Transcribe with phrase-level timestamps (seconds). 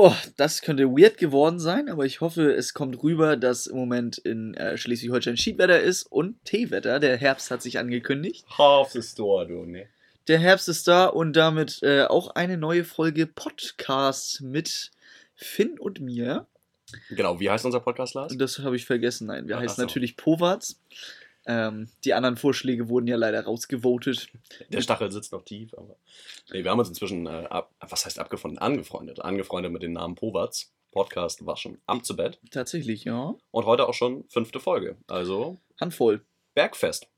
[0.00, 4.16] Oh, das könnte weird geworden sein, aber ich hoffe, es kommt rüber, dass im Moment
[4.16, 7.00] in äh, Schleswig-Holstein Schiedwetter ist und Teewetter.
[7.00, 8.44] Der Herbst hat sich angekündigt.
[8.56, 9.88] Half the store, du, ne?
[10.28, 14.92] Der Herbst ist da und damit äh, auch eine neue Folge Podcast mit
[15.34, 16.46] Finn und mir.
[17.10, 18.32] Genau, wie heißt unser Podcast, Lars?
[18.38, 19.26] Das habe ich vergessen.
[19.26, 19.82] Nein, wir Ah, heißen ach so.
[19.82, 20.78] natürlich Powatz.
[21.50, 24.28] Ähm, die anderen Vorschläge wurden ja leider rausgevotet.
[24.70, 25.96] Der Stachel sitzt noch tief, aber.
[26.52, 28.58] Nee, wir haben uns inzwischen, äh, ab, was heißt abgefunden?
[28.58, 29.20] Angefreundet.
[29.22, 30.70] Angefreundet mit dem Namen Powatz.
[30.92, 32.38] Podcast war schon am zu Bett.
[32.50, 33.34] Tatsächlich, ja.
[33.50, 34.96] Und heute auch schon fünfte Folge.
[35.06, 36.22] Also Handvoll.
[36.54, 37.08] Bergfest.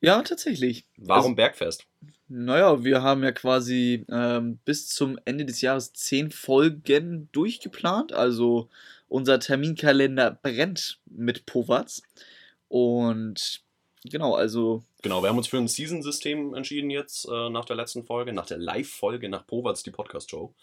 [0.00, 0.86] Ja, tatsächlich.
[0.96, 1.86] Warum Also- Bergfest?
[2.28, 8.12] Naja, wir haben ja quasi ähm, bis zum Ende des Jahres zehn Folgen durchgeplant.
[8.14, 8.68] Also
[9.08, 12.02] unser Terminkalender brennt mit Powatz.
[12.72, 13.60] Und
[14.04, 18.04] genau, also Genau, wir haben uns für ein Season-System entschieden jetzt äh, nach der letzten
[18.04, 20.54] Folge, nach der Live-Folge, nach Powatz, die Podcast-Show.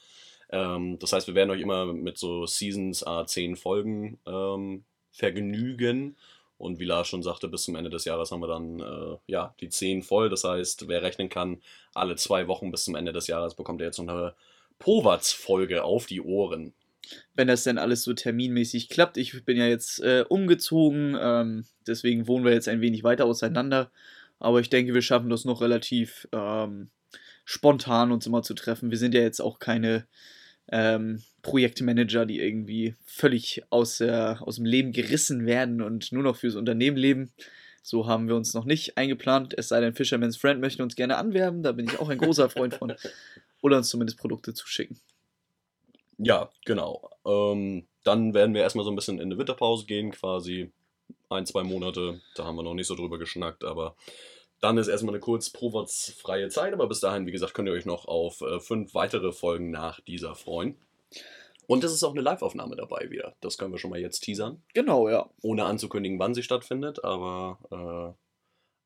[0.49, 6.15] Ähm, das heißt, wir werden euch immer mit so Seasons, äh, zehn Folgen ähm, vergnügen.
[6.57, 9.53] Und wie Lars schon sagte, bis zum Ende des Jahres haben wir dann äh, ja,
[9.59, 10.29] die zehn voll.
[10.29, 11.61] Das heißt, wer rechnen kann,
[11.93, 14.33] alle zwei Wochen bis zum Ende des Jahres bekommt er jetzt noch eine
[14.79, 16.73] Powatz-Folge auf die Ohren.
[17.35, 19.17] Wenn das denn alles so terminmäßig klappt.
[19.17, 23.91] Ich bin ja jetzt äh, umgezogen, ähm, deswegen wohnen wir jetzt ein wenig weiter auseinander.
[24.39, 26.89] Aber ich denke, wir schaffen das noch relativ ähm,
[27.45, 28.91] spontan, uns immer zu treffen.
[28.91, 30.05] Wir sind ja jetzt auch keine
[30.71, 36.35] ähm, Projektmanager, die irgendwie völlig aus, der, aus dem Leben gerissen werden und nur noch
[36.35, 37.31] fürs Unternehmen leben.
[37.81, 39.53] So haben wir uns noch nicht eingeplant.
[39.57, 41.63] Es sei denn, Fisherman's Friend möchte uns gerne anwerben.
[41.63, 42.93] Da bin ich auch ein großer Freund von.
[43.61, 44.99] Oder uns zumindest Produkte zuschicken.
[46.19, 47.09] Ja, genau.
[47.25, 50.71] Ähm, dann werden wir erstmal so ein bisschen in eine Winterpause gehen, quasi
[51.29, 52.21] ein, zwei Monate.
[52.35, 53.95] Da haben wir noch nicht so drüber geschnackt, aber
[54.59, 56.73] dann ist erstmal eine kurz freie Zeit.
[56.73, 60.01] Aber bis dahin, wie gesagt, könnt ihr euch noch auf äh, fünf weitere Folgen nach
[60.01, 60.75] dieser freuen.
[61.67, 63.35] Und es ist auch eine Live-Aufnahme dabei wieder.
[63.41, 64.61] Das können wir schon mal jetzt teasern.
[64.73, 65.29] Genau, ja.
[65.41, 68.28] Ohne anzukündigen, wann sie stattfindet, aber äh,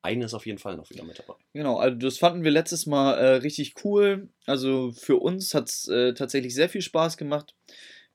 [0.04, 1.34] eine ist auf jeden Fall noch wieder mit dabei.
[1.54, 4.28] Genau, also das fanden wir letztes Mal äh, richtig cool.
[4.46, 7.54] Also für uns hat es äh, tatsächlich sehr viel Spaß gemacht.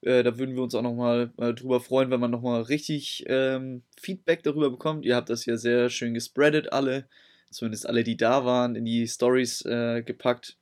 [0.02, 3.84] Äh, da würden wir uns auch nochmal äh, drüber freuen, wenn man nochmal richtig ähm,
[4.00, 5.06] Feedback darüber bekommt.
[5.06, 7.08] Ihr habt das ja sehr schön gespreadet, alle.
[7.52, 10.58] Zumindest alle, die da waren, in die Stories äh, gepackt.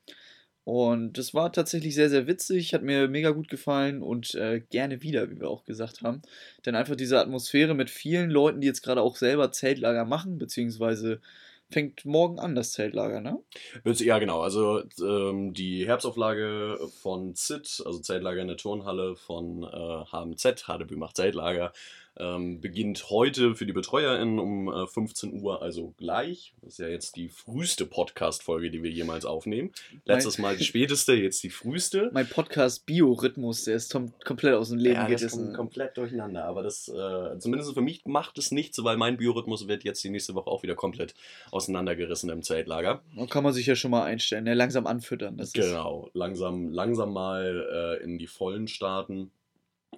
[0.68, 5.02] Und das war tatsächlich sehr, sehr witzig, hat mir mega gut gefallen und äh, gerne
[5.02, 6.22] wieder, wie wir auch gesagt haben.
[6.66, 11.22] Denn einfach diese Atmosphäre mit vielen Leuten, die jetzt gerade auch selber Zeltlager machen, beziehungsweise
[11.70, 13.40] fängt morgen an, das Zeltlager, ne?
[13.86, 14.42] Ja, genau.
[14.42, 20.98] Also ähm, die Herbstauflage von ZIT, also Zeltlager in der Turnhalle von äh, HMZ, Hadebü
[20.98, 21.72] macht Zeltlager,
[22.20, 26.54] ähm, beginnt heute für die BetreuerInnen um äh, 15 Uhr, also gleich.
[26.62, 29.72] Das ist ja jetzt die früheste Podcast-Folge, die wir jemals aufnehmen.
[30.06, 32.10] Letztes Mal die späteste, jetzt die früheste.
[32.14, 33.94] Mein Podcast Biorhythmus, der ist
[34.26, 35.54] komplett aus dem Leben Ja, gerissen.
[35.54, 39.84] komplett durcheinander, aber das, äh, zumindest für mich macht es nichts, weil mein Biorhythmus wird
[39.84, 41.14] jetzt die nächste Woche auch wieder komplett
[41.52, 43.02] auseinandergerissen im Zeltlager.
[43.16, 44.54] Da kann man sich ja schon mal einstellen, ne?
[44.54, 45.38] langsam anfüttern.
[45.38, 49.32] Das ist, Genau, langsam, langsam mal äh, in die Vollen starten.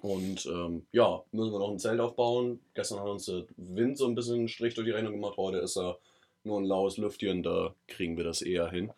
[0.02, 2.60] Und ähm, ja, müssen wir noch ein Zelt aufbauen.
[2.74, 5.36] Gestern hat uns der Wind so ein bisschen einen Strich durch die Rechnung gemacht.
[5.36, 5.98] Heute ist er
[6.44, 8.92] nur ein laues Lüftchen, da kriegen wir das eher hin.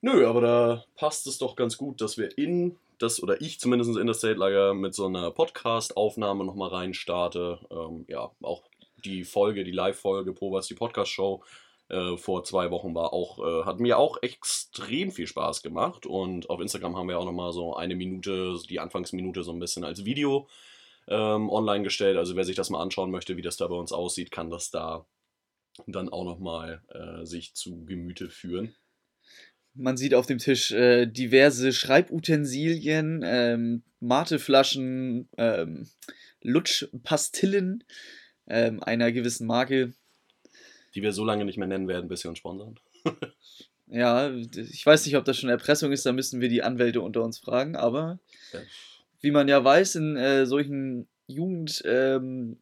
[0.00, 3.96] Nö, aber da passt es doch ganz gut, dass wir in das, oder ich zumindest
[3.96, 7.58] in das Zeltlager mit so einer Podcast-Aufnahme nochmal rein starte.
[7.70, 8.62] Ähm, ja, auch
[9.04, 11.42] die Folge, die Live-Folge, Povas, die Podcast-Show,
[11.88, 16.06] äh, vor zwei Wochen war auch, äh, hat mir auch extrem viel Spaß gemacht.
[16.06, 19.84] Und auf Instagram haben wir auch nochmal so eine Minute, die Anfangsminute so ein bisschen
[19.84, 20.48] als Video
[21.08, 22.16] ähm, online gestellt.
[22.16, 24.70] Also wer sich das mal anschauen möchte, wie das da bei uns aussieht, kann das
[24.70, 25.06] da
[25.86, 28.74] dann auch nochmal äh, sich zu Gemüte führen.
[29.76, 35.88] Man sieht auf dem Tisch äh, diverse Schreibutensilien, ähm, Mateflaschen, ähm,
[36.42, 37.82] Lutschpastillen
[38.46, 39.94] ähm, einer gewissen Marke.
[40.94, 42.78] Die wir so lange nicht mehr nennen werden, bis sie uns sponsern.
[43.86, 47.22] Ja, ich weiß nicht, ob das schon Erpressung ist, da müssen wir die Anwälte unter
[47.22, 48.18] uns fragen, aber
[48.52, 48.60] Ja.
[49.20, 52.56] wie man ja weiß, in äh, solchen Jugendteams, ähm,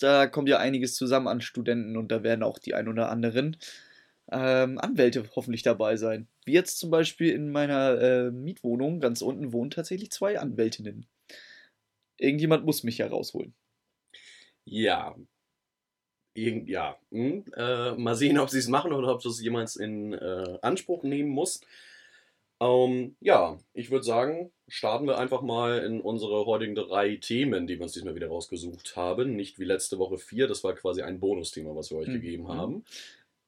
[0.00, 3.56] da kommt ja einiges zusammen an Studenten und da werden auch die ein oder anderen
[4.30, 6.26] ähm, Anwälte hoffentlich dabei sein.
[6.44, 11.06] Wie jetzt zum Beispiel in meiner äh, Mietwohnung ganz unten wohnen tatsächlich zwei Anwältinnen.
[12.18, 13.54] Irgendjemand muss mich ja rausholen.
[14.64, 15.14] Ja.
[16.34, 16.98] Irgend, ja.
[17.10, 17.44] Hm.
[17.56, 21.30] Äh, mal sehen, ob sie es machen oder ob das jemand in äh, Anspruch nehmen
[21.30, 21.60] muss.
[22.60, 27.76] Ähm, ja, ich würde sagen, starten wir einfach mal in unsere heutigen drei Themen, die
[27.78, 29.36] wir uns diesmal wieder rausgesucht haben.
[29.36, 32.12] Nicht wie letzte Woche vier, das war quasi ein Bonusthema, was wir euch Mhm.
[32.12, 32.84] gegeben haben.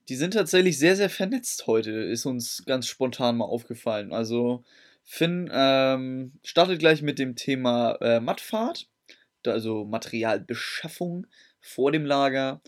[0.09, 4.13] Die sind tatsächlich sehr, sehr vernetzt heute, ist uns ganz spontan mal aufgefallen.
[4.13, 4.65] Also
[5.03, 8.89] Finn ähm, startet gleich mit dem Thema äh, Mattfahrt,
[9.47, 11.27] also Materialbeschaffung
[11.61, 12.61] vor dem Lager.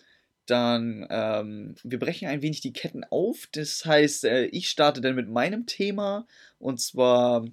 [0.48, 3.48] Dann, ähm, wir brechen ein wenig die Ketten auf.
[3.52, 6.26] Das heißt, äh, ich starte dann mit meinem Thema
[6.58, 7.44] und zwar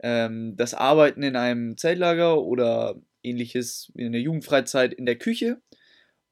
[0.00, 5.60] ähm, das Arbeiten in einem Zeltlager oder ähnliches in der Jugendfreizeit in der Küche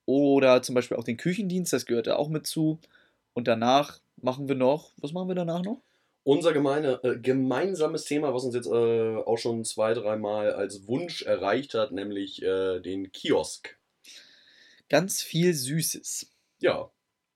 [0.05, 2.79] oder zum Beispiel auch den Küchendienst, das gehört da auch mit zu.
[3.35, 5.83] Und danach machen wir noch, was machen wir danach noch?
[6.23, 11.23] Unser gemeine, äh, gemeinsames Thema, was uns jetzt äh, auch schon zwei, dreimal als Wunsch
[11.23, 13.76] erreicht hat, nämlich äh, den Kiosk.
[14.89, 16.33] Ganz viel Süßes.
[16.61, 16.91] Ja.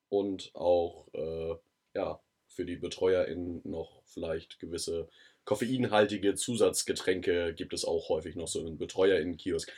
[0.08, 1.55] Und auch, äh,
[1.94, 5.08] ja, für die BetreuerInnen noch vielleicht gewisse
[5.44, 9.73] koffeinhaltige Zusatzgetränke gibt es auch häufig noch so einen BetreuerInnen-Kiosk.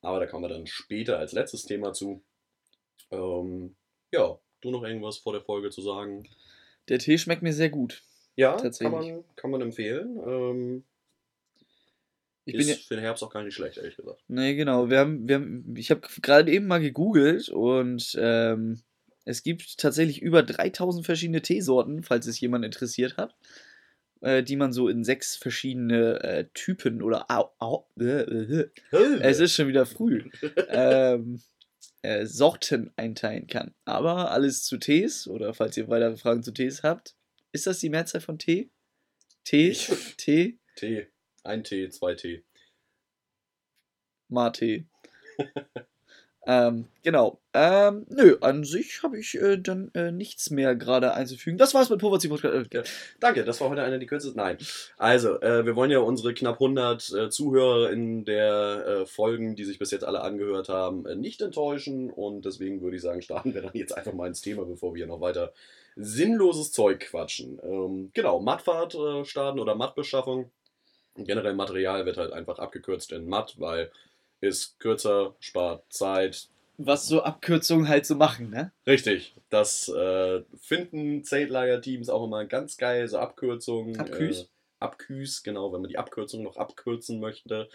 [0.00, 2.22] Aber da kommen wir dann später als letztes Thema zu.
[3.10, 3.76] Ähm,
[4.10, 6.28] ja, du noch irgendwas vor der Folge zu sagen?
[6.88, 8.02] Der Tee schmeckt mir sehr gut.
[8.34, 10.18] Ja, kann man, kann man empfehlen.
[10.26, 10.84] Ähm,
[12.44, 14.22] ich ist ja, für den Herbst auch gar nicht schlecht, ehrlich gesagt.
[14.28, 14.90] Nee, genau.
[14.90, 18.80] Wir haben, wir haben, ich habe gerade eben mal gegoogelt und ähm,
[19.24, 23.36] es gibt tatsächlich über 3000 verschiedene Teesorten, falls es jemand interessiert hat,
[24.20, 28.70] äh, die man so in sechs verschiedene äh, Typen oder au, au, äh, äh,
[29.20, 30.28] es ist schon wieder früh.
[30.68, 31.40] ähm,
[32.02, 33.74] äh, Sorten einteilen kann.
[33.84, 37.14] Aber alles zu Tees oder falls ihr weitere Fragen zu Tees habt,
[37.52, 38.70] ist das die Mehrzahl von Tee?
[39.44, 39.72] Tee?
[40.16, 40.58] Tee?
[40.74, 41.06] Tee.
[41.44, 42.42] Ein Tee, zwei Tee.
[44.28, 44.84] Mate.
[46.46, 47.40] ähm, genau.
[47.52, 51.58] Ähm, nö, an sich habe ich äh, dann äh, nichts mehr gerade einzufügen.
[51.58, 52.74] Das war's mit Poverty Podcast.
[52.74, 52.84] Äh,
[53.20, 54.40] Danke, das war heute einer der kürzesten.
[54.40, 54.56] Nein.
[54.96, 59.64] Also, äh, wir wollen ja unsere knapp 100 äh, Zuhörer in der äh, Folgen, die
[59.64, 62.10] sich bis jetzt alle angehört haben, nicht enttäuschen.
[62.10, 65.06] Und deswegen würde ich sagen, starten wir dann jetzt einfach mal ins Thema, bevor wir
[65.06, 65.52] noch weiter
[65.96, 67.60] sinnloses Zeug quatschen.
[67.64, 68.96] Ähm, genau, Mattfahrt
[69.26, 70.50] starten oder Mattbeschaffung.
[71.16, 73.90] Generell Material wird halt einfach abgekürzt in Matt, weil
[74.40, 76.48] ist kürzer, spart Zeit,
[76.78, 78.72] was so Abkürzungen halt so machen, ne?
[78.86, 79.34] Richtig.
[79.50, 83.98] Das äh, finden Zeltlager-Teams auch immer ganz geil, so Abkürzungen.
[84.00, 84.42] Abküs?
[84.42, 84.46] Äh,
[84.80, 87.68] Abküs, genau, wenn man die Abkürzung noch abkürzen möchte.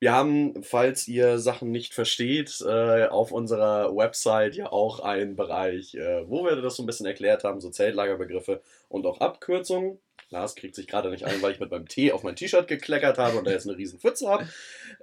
[0.00, 5.94] Wir haben, falls ihr Sachen nicht versteht, äh, auf unserer Website ja auch einen Bereich,
[5.94, 9.98] äh, wo wir das so ein bisschen erklärt haben, so Zeltlagerbegriffe und auch Abkürzungen.
[10.30, 13.18] Lars kriegt sich gerade nicht ein, weil ich mit meinem Tee auf mein T-Shirt gekleckert
[13.18, 14.48] habe und da jetzt eine riesen Pfütze habe.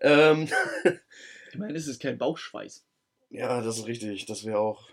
[0.01, 0.47] Ähm,
[1.51, 2.83] ich meine, es ist kein Bauchschweiß.
[3.31, 4.25] Ja, das ist richtig.
[4.25, 4.87] Das wäre auch.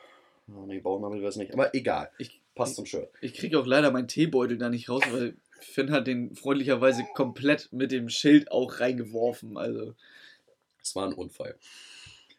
[0.49, 1.53] Oh, nee, Bauchnabel wäre es nicht.
[1.53, 2.11] Aber egal.
[2.19, 3.11] Ich, Passt zum Shirt.
[3.21, 7.73] Ich kriege auch leider meinen Teebeutel da nicht raus, weil Finn hat den freundlicherweise komplett
[7.73, 9.57] mit dem Schild auch reingeworfen.
[9.57, 9.95] Also.
[10.83, 11.57] Es war ein Unfall.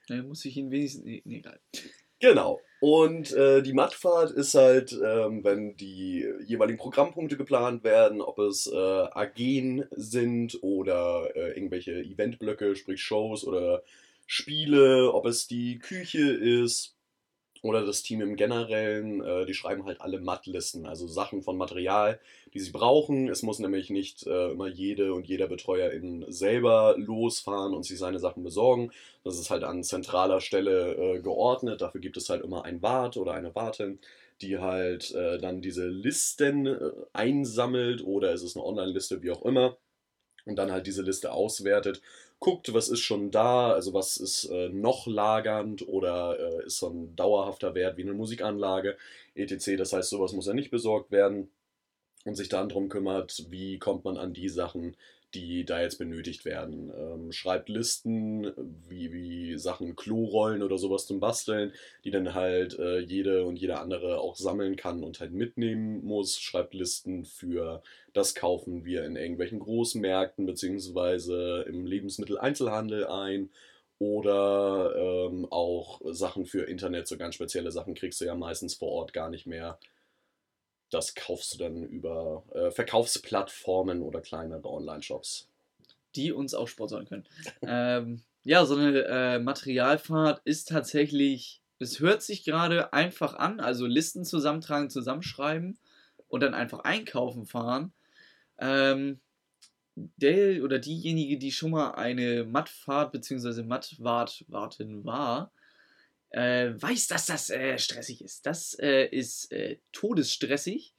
[0.08, 1.04] Da muss ich ihn wenigstens.
[1.06, 1.60] Nee, nee egal.
[2.24, 2.62] Genau.
[2.80, 8.66] Und äh, die Mattfahrt ist halt, ähm, wenn die jeweiligen Programmpunkte geplant werden, ob es
[8.66, 13.84] äh, AGen sind oder äh, irgendwelche Eventblöcke, sprich Shows oder
[14.26, 16.96] Spiele, ob es die Küche ist
[17.64, 22.20] oder das Team im Generellen, äh, die schreiben halt alle Mattlisten, also Sachen von Material,
[22.54, 23.30] die sie brauchen.
[23.30, 28.20] Es muss nämlich nicht äh, immer jede und jeder Betreuerin selber losfahren und sich seine
[28.20, 28.92] Sachen besorgen.
[29.24, 31.82] Das ist halt an zentraler Stelle äh, geordnet.
[31.82, 34.00] Dafür gibt es halt immer einen Wart oder eine Wartin,
[34.42, 39.46] die halt äh, dann diese Listen äh, einsammelt oder ist es eine Online-Liste, wie auch
[39.46, 39.78] immer
[40.46, 42.02] und dann halt diese Liste auswertet,
[42.44, 46.90] guckt, was ist schon da, also was ist äh, noch lagernd oder äh, ist so
[46.90, 48.98] ein dauerhafter Wert wie eine Musikanlage,
[49.34, 49.78] etc.
[49.78, 51.50] Das heißt, sowas muss ja nicht besorgt werden
[52.26, 54.98] und sich dann darum kümmert, wie kommt man an die Sachen,
[55.34, 56.92] die da jetzt benötigt werden.
[56.96, 58.52] Ähm, schreibt Listen,
[58.88, 61.74] wie, wie Sachen Klorollen oder sowas zum Basteln,
[62.04, 66.40] die dann halt äh, jede und jeder andere auch sammeln kann und halt mitnehmen muss.
[66.40, 67.82] Schreibt Listen für
[68.14, 73.50] das kaufen wir in irgendwelchen Großmärkten beziehungsweise im Lebensmitteleinzelhandel ein.
[74.00, 78.90] Oder ähm, auch Sachen für Internet, so ganz spezielle Sachen kriegst du ja meistens vor
[78.90, 79.80] Ort gar nicht mehr
[80.94, 85.48] das kaufst du dann über äh, Verkaufsplattformen oder kleinere Online-Shops.
[86.16, 87.26] Die uns auch sponsern können.
[87.64, 93.86] ähm, ja, so eine äh, Materialfahrt ist tatsächlich, es hört sich gerade einfach an, also
[93.86, 95.78] Listen zusammentragen, zusammenschreiben
[96.28, 97.94] und dann einfach einkaufen fahren.
[98.60, 99.20] Ähm,
[99.96, 103.64] der oder diejenige, die schon mal eine Mattfahrt bzw.
[103.64, 105.52] Mattwartin war,
[106.34, 108.46] äh, weiß, dass das äh, stressig ist.
[108.46, 110.94] Das äh, ist äh, todesstressig,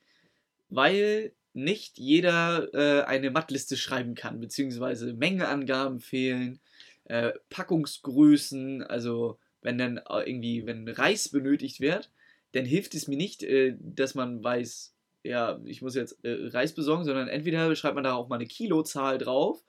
[0.68, 6.60] weil nicht jeder äh, eine Mattliste schreiben kann, beziehungsweise Mengeangaben fehlen,
[7.04, 12.10] äh, Packungsgrößen, also wenn dann irgendwie, wenn Reis benötigt wird,
[12.52, 13.44] dann hilft es mir nicht,
[13.80, 18.28] dass man weiß, ja, ich muss jetzt Reis besorgen, sondern entweder schreibt man da auch
[18.28, 19.64] mal eine Kilozahl drauf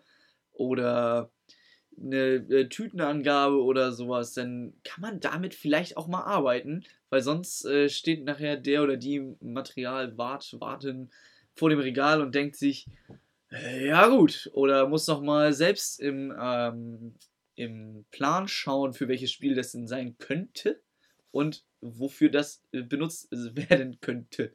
[0.51, 1.31] oder
[2.02, 7.66] eine äh, Tütenangabe oder sowas, dann kann man damit vielleicht auch mal arbeiten, weil sonst
[7.66, 11.10] äh, steht nachher der oder die Materialwartin
[11.56, 12.88] vor dem Regal und denkt sich,
[13.52, 17.16] äh, ja gut, oder muss noch mal selbst im, ähm,
[17.56, 20.82] im Plan schauen, für welches Spiel das denn sein könnte
[21.32, 24.54] und wofür das äh, benutzt werden könnte.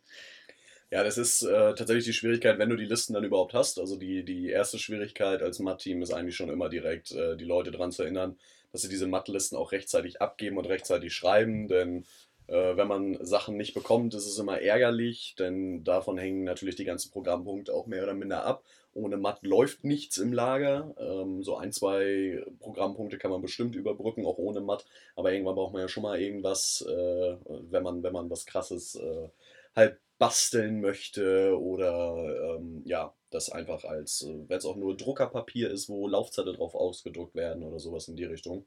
[0.93, 3.79] Ja, das ist äh, tatsächlich die Schwierigkeit, wenn du die Listen dann überhaupt hast.
[3.79, 7.71] Also die, die erste Schwierigkeit als Matt-Team ist eigentlich schon immer direkt, äh, die Leute
[7.71, 8.37] daran zu erinnern,
[8.73, 11.69] dass sie diese Matt-Listen auch rechtzeitig abgeben und rechtzeitig schreiben.
[11.69, 12.07] Denn
[12.49, 16.85] äh, wenn man Sachen nicht bekommt, ist es immer ärgerlich, denn davon hängen natürlich die
[16.85, 18.65] ganzen Programmpunkte auch mehr oder minder ab.
[18.93, 20.93] Ohne Matt läuft nichts im Lager.
[20.99, 24.85] Ähm, so ein, zwei Programmpunkte kann man bestimmt überbrücken, auch ohne Matt.
[25.15, 27.37] Aber irgendwann braucht man ja schon mal irgendwas, äh,
[27.71, 29.29] wenn, man, wenn man was Krasses äh,
[29.77, 35.71] halt basteln möchte oder ähm, ja, das einfach als, äh, wenn es auch nur Druckerpapier
[35.71, 38.67] ist, wo Laufzettel drauf ausgedruckt werden oder sowas in die Richtung.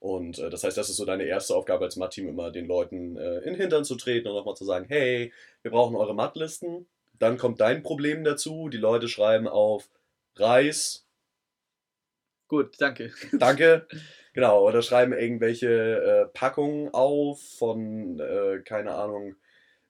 [0.00, 3.16] Und äh, das heißt, das ist so deine erste Aufgabe als Matt-Team, immer den Leuten
[3.16, 6.88] äh, in den Hintern zu treten und nochmal zu sagen, hey, wir brauchen eure Matt-Listen.
[7.20, 8.68] Dann kommt dein Problem dazu.
[8.68, 9.88] Die Leute schreiben auf
[10.34, 11.06] Reis.
[12.48, 13.12] Gut, danke.
[13.38, 13.86] Danke.
[14.32, 19.36] Genau, oder schreiben irgendwelche äh, Packungen auf von, äh, keine Ahnung,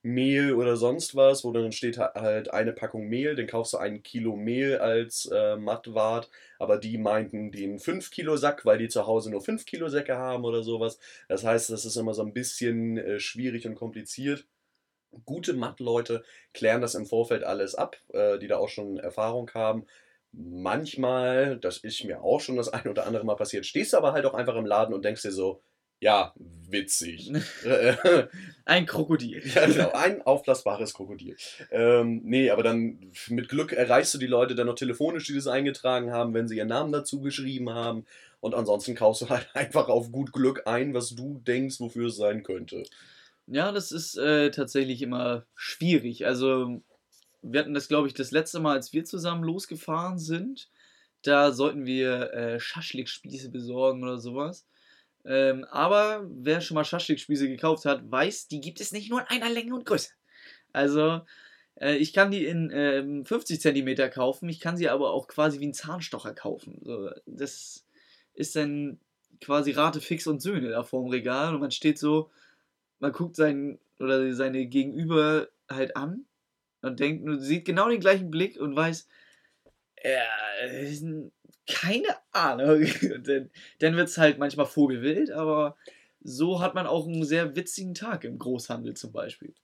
[0.02, 4.02] Mehl oder sonst was, wo dann steht halt eine Packung Mehl, dann kaufst du ein
[4.02, 9.06] Kilo Mehl als äh, Mattwart, aber die meinten den 5 Kilo Sack, weil die zu
[9.06, 10.98] Hause nur 5 Kilo Säcke haben oder sowas.
[11.28, 14.46] Das heißt, das ist immer so ein bisschen äh, schwierig und kompliziert.
[15.24, 19.86] Gute Mattleute klären das im Vorfeld alles ab, äh, die da auch schon Erfahrung haben.
[20.32, 24.12] Manchmal, das ist mir auch schon das ein oder andere Mal passiert, stehst du aber
[24.12, 25.62] halt auch einfach im Laden und denkst dir so,
[26.00, 26.32] ja,
[26.68, 27.32] witzig.
[28.64, 29.42] ein Krokodil.
[29.54, 31.36] Ja, genau, ein aufblasbares Krokodil.
[31.70, 35.46] Ähm, nee, aber dann mit Glück erreichst du die Leute dann noch telefonisch, die das
[35.46, 38.06] eingetragen haben, wenn sie ihren Namen dazu geschrieben haben.
[38.40, 42.16] Und ansonsten kaufst du halt einfach auf gut Glück ein, was du denkst, wofür es
[42.16, 42.84] sein könnte.
[43.46, 46.26] Ja, das ist äh, tatsächlich immer schwierig.
[46.26, 46.82] Also,
[47.42, 50.68] wir hatten das, glaube ich, das letzte Mal, als wir zusammen losgefahren sind.
[51.22, 54.66] Da sollten wir äh, Schaschlikspieße besorgen oder sowas.
[55.24, 59.26] Ähm, aber wer schon mal Schaschlik-Spieße gekauft hat, weiß, die gibt es nicht nur in
[59.26, 60.10] einer Länge und Größe.
[60.72, 61.20] Also,
[61.80, 65.60] äh, ich kann die in ähm, 50 cm kaufen, ich kann sie aber auch quasi
[65.60, 66.80] wie ein Zahnstocher kaufen.
[66.82, 67.84] So, das
[68.34, 69.00] ist dann
[69.40, 72.30] quasi Rate fix und Söhne da vorm Regal und man steht so,
[72.98, 76.24] man guckt seinen oder seine Gegenüber halt an
[76.82, 79.08] und denkt, sieht genau den gleichen Blick und weiß,
[80.04, 80.26] ja,
[81.66, 82.84] keine Ahnung.
[83.24, 85.76] dann dann wird es halt manchmal vogelwild, aber
[86.20, 89.54] so hat man auch einen sehr witzigen Tag im Großhandel zum Beispiel.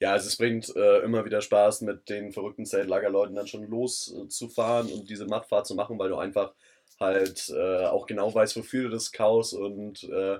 [0.00, 4.88] Ja, also es bringt äh, immer wieder Spaß, mit den verrückten Zeltlagerleuten dann schon loszufahren
[4.88, 6.54] äh, und diese Mattfahrt zu machen, weil du einfach
[7.00, 10.38] halt äh, auch genau weißt, wofür du das kaust und äh,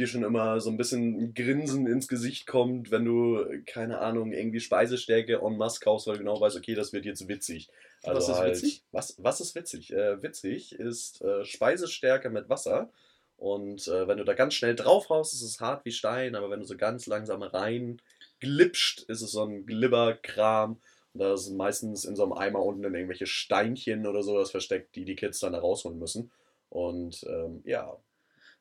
[0.00, 4.32] dir schon immer so ein bisschen ein Grinsen ins Gesicht kommt, wenn du, keine Ahnung,
[4.32, 7.68] irgendwie Speisestärke en masse kaufst, weil du genau weißt, okay, das wird jetzt witzig.
[8.02, 8.84] Also was ist halt, witzig?
[8.92, 9.92] Was, was ist witzig?
[9.92, 12.90] Äh, witzig ist äh, Speisestärke mit Wasser.
[13.36, 16.50] Und äh, wenn du da ganz schnell drauf haust, ist es hart wie Stein, aber
[16.50, 18.00] wenn du so ganz langsam rein
[18.40, 20.80] glitscht, ist es so ein Glibberkram.
[21.12, 24.94] Und da ist meistens in so einem Eimer unten in irgendwelche Steinchen oder sowas versteckt,
[24.94, 26.30] die die Kids dann da rausholen müssen.
[26.68, 27.96] Und ähm, ja,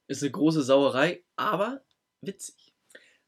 [0.10, 1.82] ist eine große Sauerei, aber
[2.22, 2.74] witzig.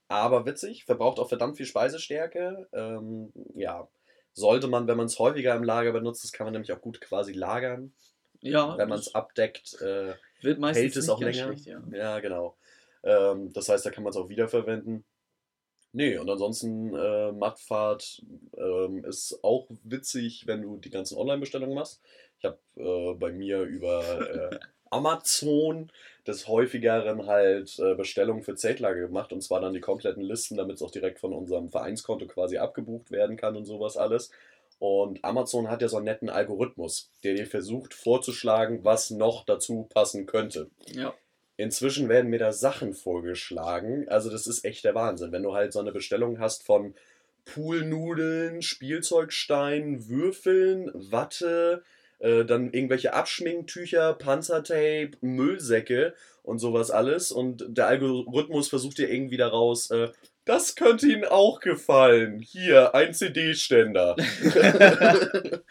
[0.08, 2.68] Aber witzig, verbraucht auch verdammt viel Speisestärke.
[2.74, 3.88] Ähm, ja,
[4.34, 7.00] sollte man, wenn man es häufiger im Lager benutzt, das kann man nämlich auch gut
[7.00, 7.94] quasi lagern.
[8.42, 8.78] Ja.
[8.78, 11.54] Wenn man es abdeckt, äh, wird meistens hält es auch länger.
[11.54, 11.82] Schlecht, ja.
[11.92, 12.20] ja.
[12.20, 12.58] genau.
[13.04, 15.06] Ähm, das heißt, da kann man es auch wiederverwenden.
[15.94, 18.24] Nee, und ansonsten äh, Mattfahrt
[18.58, 22.02] ähm, ist auch witzig, wenn du die ganzen Online-Bestellungen machst.
[22.40, 24.60] Ich habe äh, bei mir über äh,
[24.92, 25.92] Amazon
[26.28, 30.76] des häufigeren halt äh, Bestellungen für Zeltlager gemacht und zwar dann die kompletten Listen, damit
[30.76, 34.30] es auch direkt von unserem Vereinskonto quasi abgebucht werden kann und sowas alles.
[34.78, 39.88] Und Amazon hat ja so einen netten Algorithmus, der dir versucht vorzuschlagen, was noch dazu
[39.92, 40.70] passen könnte.
[40.88, 41.14] Ja.
[41.58, 44.10] Inzwischen werden mir da Sachen vorgeschlagen.
[44.10, 45.32] Also das ist echt der Wahnsinn.
[45.32, 46.96] Wenn du halt so eine Bestellung hast von
[47.46, 51.84] Poolnudeln, Spielzeugsteinen, Würfeln, Watte,
[52.22, 56.14] äh, dann irgendwelche Abschminktücher, Panzertape, Müllsäcke
[56.44, 57.32] und sowas alles.
[57.32, 60.10] Und der Algorithmus versucht dir irgendwie daraus, äh,
[60.46, 62.40] das könnte Ihnen auch gefallen.
[62.40, 64.16] Hier, ein CD-Ständer.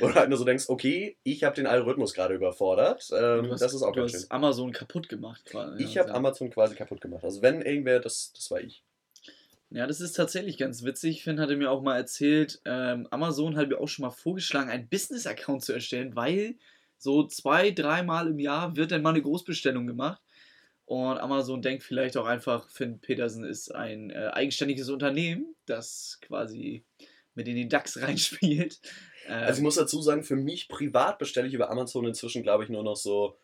[0.00, 3.08] Oder halt nur so denkst, okay, ich habe den Algorithmus gerade überfordert.
[3.12, 4.30] Ähm, hast, das ist auch du ganz hast schön.
[4.30, 5.82] Amazon kaputt gemacht quasi.
[5.82, 7.22] Ich habe Amazon quasi kaputt gemacht.
[7.22, 8.82] Also wenn irgendwer, das, das war ich.
[9.74, 11.24] Ja, das ist tatsächlich ganz witzig.
[11.24, 14.88] Finn hatte mir auch mal erzählt, ähm, Amazon hat mir auch schon mal vorgeschlagen, einen
[14.88, 16.54] Business-Account zu erstellen, weil
[16.96, 20.22] so zwei, dreimal im Jahr wird dann mal eine Großbestellung gemacht.
[20.84, 26.84] Und Amazon denkt vielleicht auch einfach, Finn Petersen ist ein äh, eigenständiges Unternehmen, das quasi
[27.34, 28.78] mit in den DAX reinspielt.
[29.26, 32.62] Ähm, also ich muss dazu sagen, für mich privat bestelle ich über Amazon inzwischen, glaube
[32.62, 33.36] ich, nur noch so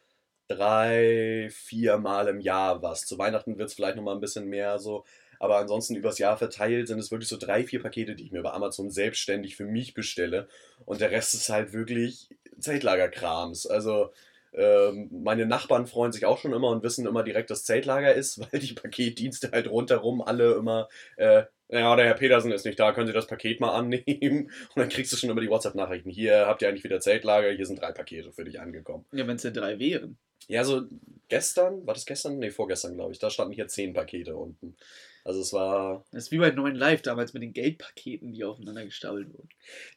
[0.47, 3.05] drei, vier Mal im Jahr was.
[3.05, 5.05] Zu Weihnachten wird es vielleicht nochmal ein bisschen mehr so.
[5.41, 8.43] Aber ansonsten übers Jahr verteilt sind es wirklich so drei, vier Pakete, die ich mir
[8.43, 10.47] bei Amazon selbstständig für mich bestelle.
[10.85, 12.29] Und der Rest ist halt wirklich
[12.59, 13.67] Zeltlagerkrams.
[13.67, 14.13] Also
[14.53, 18.39] ähm, meine Nachbarn freuen sich auch schon immer und wissen immer direkt, dass Zeltlager ist,
[18.53, 22.93] weil die Paketdienste halt rundherum alle immer, äh, ja, der Herr Petersen ist nicht da,
[22.93, 24.51] können Sie das Paket mal annehmen?
[24.75, 26.11] Und dann kriegst du schon immer die WhatsApp-Nachrichten.
[26.11, 29.07] Hier habt ihr eigentlich wieder Zeltlager, hier sind drei Pakete für dich angekommen.
[29.13, 30.19] Ja, wenn es ja drei wären.
[30.49, 30.83] Ja, so
[31.29, 32.41] gestern, war das gestern?
[32.41, 33.21] Ne, vorgestern, glaube ich.
[33.21, 34.77] Da standen hier zehn Pakete unten.
[35.25, 36.05] Also es war.
[36.13, 39.49] Das ist wie bei 9 Live damals mit den Geldpaketen, die aufeinander gestapelt wurden.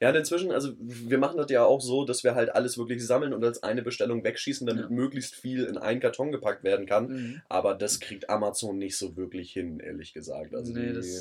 [0.01, 3.34] Ja, inzwischen, also wir machen das ja auch so, dass wir halt alles wirklich sammeln
[3.34, 4.89] und als eine Bestellung wegschießen, damit ja.
[4.89, 7.08] möglichst viel in einen Karton gepackt werden kann.
[7.08, 7.42] Mhm.
[7.50, 10.53] Aber das kriegt Amazon nicht so wirklich hin, ehrlich gesagt.
[10.53, 11.20] Also nee, die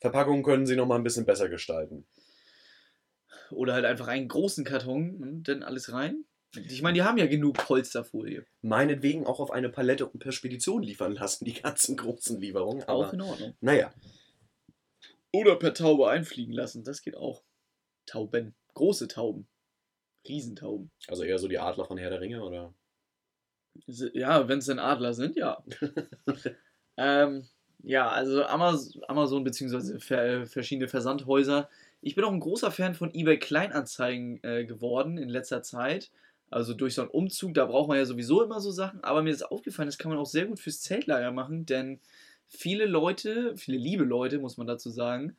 [0.00, 2.06] Verpackungen können sie nochmal ein bisschen besser gestalten.
[3.50, 6.24] Oder halt einfach einen großen Karton und dann alles rein.
[6.56, 8.44] Ich meine, die haben ja genug Polsterfolie.
[8.62, 12.82] Meinetwegen auch auf eine Palette und per Spedition liefern lassen, die ganzen großen Lieferungen.
[12.84, 13.54] Aber, auch in Ordnung.
[13.60, 13.92] Naja.
[15.32, 17.44] Oder per Taube einfliegen lassen, das geht auch.
[18.06, 18.54] Tauben.
[18.74, 19.46] Große Tauben.
[20.26, 20.90] Riesentauben.
[21.06, 22.74] Also eher so die Adler von Herr der Ringe, oder?
[23.86, 25.62] Ja, wenn es denn Adler sind, ja.
[26.96, 27.48] ähm,
[27.82, 30.46] ja, also Amazon, Amazon bzw.
[30.46, 31.68] verschiedene Versandhäuser.
[32.02, 36.10] Ich bin auch ein großer Fan von eBay Kleinanzeigen äh, geworden in letzter Zeit.
[36.50, 39.02] Also durch so einen Umzug, da braucht man ja sowieso immer so Sachen.
[39.04, 42.00] Aber mir ist aufgefallen, das kann man auch sehr gut fürs Zeltlager machen, denn
[42.48, 45.36] viele Leute, viele liebe Leute, muss man dazu sagen,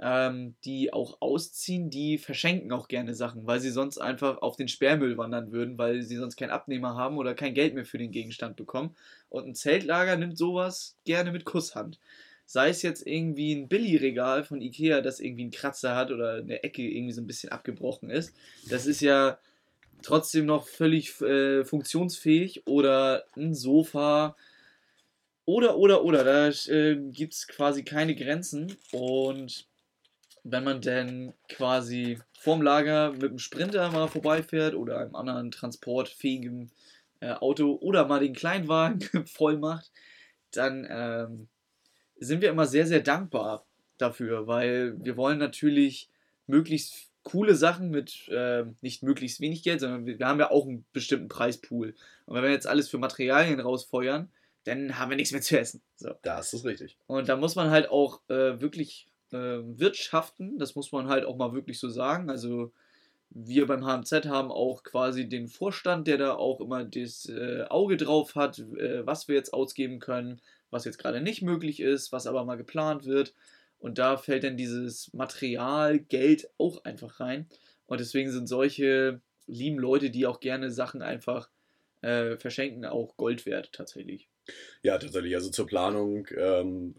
[0.00, 4.68] ähm, die auch ausziehen, die verschenken auch gerne Sachen, weil sie sonst einfach auf den
[4.68, 8.12] Sperrmüll wandern würden, weil sie sonst keinen Abnehmer haben oder kein Geld mehr für den
[8.12, 8.94] Gegenstand bekommen.
[9.28, 11.98] Und ein Zeltlager nimmt sowas gerne mit Kusshand.
[12.46, 16.62] Sei es jetzt irgendwie ein Billy-Regal von Ikea, das irgendwie einen Kratzer hat oder eine
[16.62, 18.34] Ecke irgendwie so ein bisschen abgebrochen ist.
[18.70, 19.38] Das ist ja
[20.02, 24.36] trotzdem noch völlig äh, funktionsfähig oder ein Sofa
[25.44, 26.24] oder, oder, oder.
[26.24, 29.66] Da äh, gibt es quasi keine Grenzen und
[30.44, 36.70] wenn man denn quasi vorm Lager mit dem Sprinter mal vorbeifährt oder einem anderen transportfähigen
[37.20, 39.90] äh, Auto oder mal den Kleinwagen voll macht,
[40.52, 41.48] dann ähm,
[42.16, 43.66] sind wir immer sehr, sehr dankbar
[43.98, 46.08] dafür, weil wir wollen natürlich
[46.46, 50.66] möglichst coole Sachen mit äh, nicht möglichst wenig Geld, sondern wir, wir, haben ja auch
[50.66, 51.94] einen bestimmten Preispool.
[52.26, 54.30] Und wenn wir jetzt alles für Materialien rausfeuern,
[54.64, 55.82] dann haben wir nichts mehr zu essen.
[55.96, 56.14] So.
[56.22, 56.96] Das ist richtig.
[57.06, 61.36] Und da muss man halt auch äh, wirklich äh, wirtschaften, das muss man halt auch
[61.36, 62.30] mal wirklich so sagen.
[62.30, 62.72] Also
[63.30, 67.98] wir beim HMZ haben auch quasi den Vorstand, der da auch immer das äh, Auge
[67.98, 72.26] drauf hat, äh, was wir jetzt ausgeben können, was jetzt gerade nicht möglich ist, was
[72.26, 73.34] aber mal geplant wird.
[73.78, 77.46] Und da fällt dann dieses Material, Geld auch einfach rein.
[77.86, 81.48] Und deswegen sind solche lieben Leute, die auch gerne Sachen einfach
[82.02, 84.28] äh, verschenken, auch Gold wert tatsächlich.
[84.82, 85.34] Ja, tatsächlich.
[85.34, 86.94] Also zur Planung, ähm,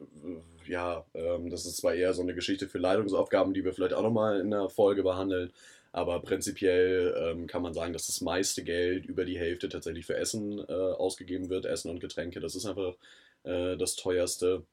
[0.67, 4.03] ja, ähm, das ist zwar eher so eine Geschichte für Leitungsaufgaben, die wir vielleicht auch
[4.03, 5.51] nochmal in der Folge behandeln.
[5.91, 10.15] Aber prinzipiell ähm, kann man sagen, dass das meiste Geld, über die Hälfte tatsächlich für
[10.15, 11.65] Essen äh, ausgegeben wird.
[11.65, 12.95] Essen und Getränke, das ist einfach
[13.43, 14.63] äh, das teuerste.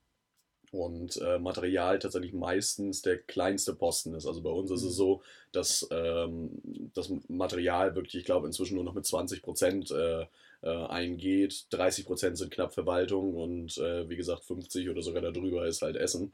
[0.76, 4.26] Und äh, Material tatsächlich meistens der kleinste Posten ist.
[4.26, 4.96] Also bei uns ist es mhm.
[4.96, 6.50] so, dass ähm,
[6.94, 10.26] das Material wirklich, ich glaube, inzwischen nur noch mit 20 Prozent äh,
[10.62, 11.66] äh, eingeht.
[11.70, 15.96] 30 Prozent sind knapp Verwaltung und äh, wie gesagt 50 oder sogar darüber ist halt
[15.96, 16.32] Essen.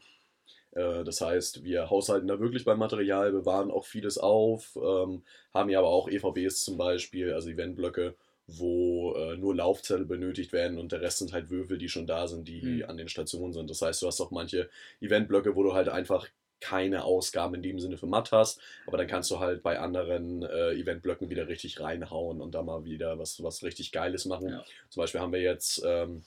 [0.72, 5.70] Äh, das heißt, wir haushalten da wirklich beim Material, bewahren auch vieles auf, ähm, haben
[5.70, 8.14] ja aber auch EVBs zum Beispiel, also Eventblöcke,
[8.58, 12.26] wo äh, nur Laufzettel benötigt werden und der Rest sind halt Würfel, die schon da
[12.26, 12.84] sind, die mhm.
[12.86, 13.70] an den Stationen sind.
[13.70, 14.68] Das heißt, du hast auch manche
[15.00, 16.28] Eventblöcke, wo du halt einfach
[16.60, 20.42] keine Ausgaben in dem Sinne für Matt hast, aber dann kannst du halt bei anderen
[20.42, 24.48] äh, Eventblöcken wieder richtig reinhauen und da mal wieder was, was richtig Geiles machen.
[24.48, 24.64] Ja.
[24.88, 26.22] Zum Beispiel haben wir jetzt ähm,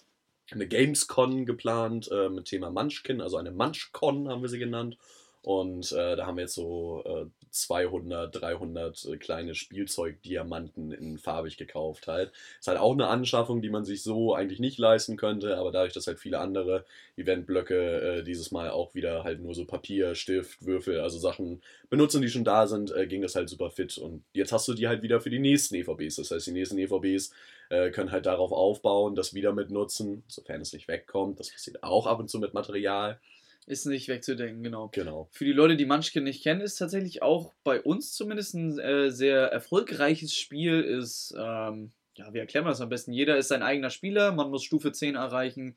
[0.52, 4.98] eine Gamescon geplant äh, mit Thema Munchkin, also eine Munchcon haben wir sie genannt.
[5.42, 11.58] Und äh, da haben wir jetzt so äh, 200, 300 äh, kleine Spielzeugdiamanten in farbig
[11.58, 12.32] gekauft halt.
[12.60, 15.94] Ist halt auch eine Anschaffung, die man sich so eigentlich nicht leisten könnte, aber dadurch,
[15.94, 16.86] dass halt viele andere
[17.18, 22.22] Eventblöcke äh, dieses Mal auch wieder halt nur so Papier, Stift, Würfel, also Sachen benutzen,
[22.22, 23.98] die schon da sind, äh, ging das halt super fit.
[23.98, 26.18] Und jetzt hast du die halt wieder für die nächsten EVBs.
[26.18, 27.32] Das heißt, die nächsten EVBs
[27.70, 31.40] äh, können halt darauf aufbauen, das wieder mitnutzen, sofern es nicht wegkommt.
[31.40, 33.20] Das passiert auch ab und zu mit Material.
[33.68, 34.90] Ist nicht wegzudenken, genau.
[34.90, 35.28] Genau.
[35.32, 39.10] Für die Leute, die Munchkin nicht kennen, ist tatsächlich auch bei uns zumindest ein äh,
[39.10, 40.82] sehr erfolgreiches Spiel.
[40.82, 43.12] Ist, ähm, ja, wie erklären wir das am besten?
[43.12, 45.76] Jeder ist sein eigener Spieler, man muss Stufe 10 erreichen.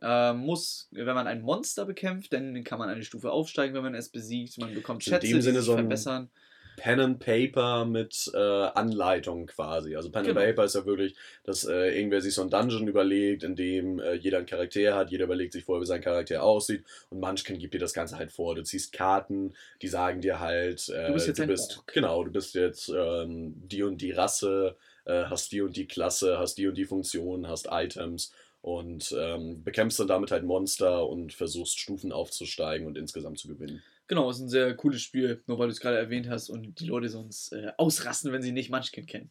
[0.00, 3.94] Äh, muss, wenn man ein Monster bekämpft, dann kann man eine Stufe aufsteigen, wenn man
[3.96, 4.58] es besiegt.
[4.58, 6.30] Man bekommt Schätze, die sich so verbessern.
[6.76, 9.94] Pen and Paper mit äh, Anleitung quasi.
[9.96, 10.40] Also Pen Genau.
[10.40, 13.98] and Paper ist ja wirklich, dass äh, irgendwer sich so ein Dungeon überlegt, in dem
[14.00, 17.58] äh, jeder einen Charakter hat, jeder überlegt sich vorher, wie sein Charakter aussieht und Munchkin
[17.58, 18.54] gibt dir das Ganze halt vor.
[18.54, 21.92] Du ziehst Karten, die sagen dir halt, äh, Du bist jetzt ein Ork.
[21.92, 26.38] genau, du bist jetzt ähm, die und die Rasse, äh, hast die und die Klasse,
[26.38, 28.32] hast die und die Funktion, hast Items
[28.62, 33.82] und ähm, bekämpfst dann damit halt Monster und versuchst Stufen aufzusteigen und insgesamt zu gewinnen.
[34.06, 36.86] Genau, ist ein sehr cooles Spiel, nur weil du es gerade erwähnt hast und die
[36.86, 39.30] Leute sonst äh, ausrasten, wenn sie nicht Munchkin kennen.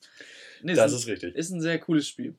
[0.64, 1.36] Nee, Das ein, ist richtig.
[1.36, 2.36] ist ein sehr cooles Spiel.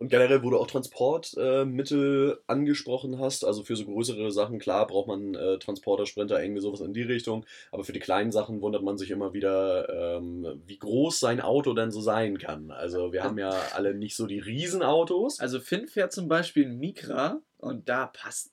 [0.00, 4.86] Und generell, wo du auch Transportmittel äh, angesprochen hast, also für so größere Sachen, klar,
[4.86, 7.44] braucht man äh, Transporter, Sprinter, irgendwie sowas in die Richtung.
[7.70, 11.74] Aber für die kleinen Sachen wundert man sich immer wieder, ähm, wie groß sein Auto
[11.74, 12.70] denn so sein kann.
[12.70, 15.38] Also wir haben ja alle nicht so die Riesenautos.
[15.38, 18.52] Also Finn fährt zum Beispiel ein Micra und da passt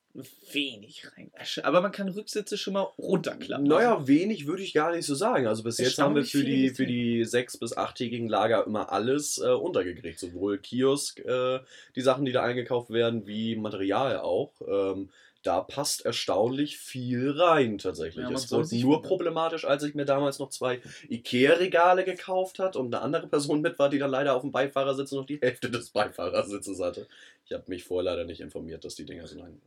[0.52, 1.32] wenig rein.
[1.64, 3.68] Aber man kann Rücksitze schon mal runterklappen.
[3.68, 5.46] Naja, wenig würde ich gar nicht so sagen.
[5.48, 9.38] Also bis jetzt haben wir für die, für die sechs- bis achttägigen Lager immer alles
[9.38, 10.20] äh, untergekriegt.
[10.20, 11.60] Sowohl Kiosk, äh,
[11.96, 14.54] die Sachen, die da eingekauft werden, wie Material auch.
[14.68, 15.10] Ähm,
[15.44, 18.28] da passt erstaunlich viel rein tatsächlich.
[18.28, 22.94] Ja, es wurde nur problematisch, als ich mir damals noch zwei Ikea-Regale gekauft hat und
[22.94, 25.92] eine andere Person mit war, die dann leider auf dem Beifahrersitz noch die Hälfte des
[25.92, 27.08] Beifahrersitzes hatte.
[27.46, 29.60] Ich habe mich vorher leider nicht informiert, dass die Dinger so lang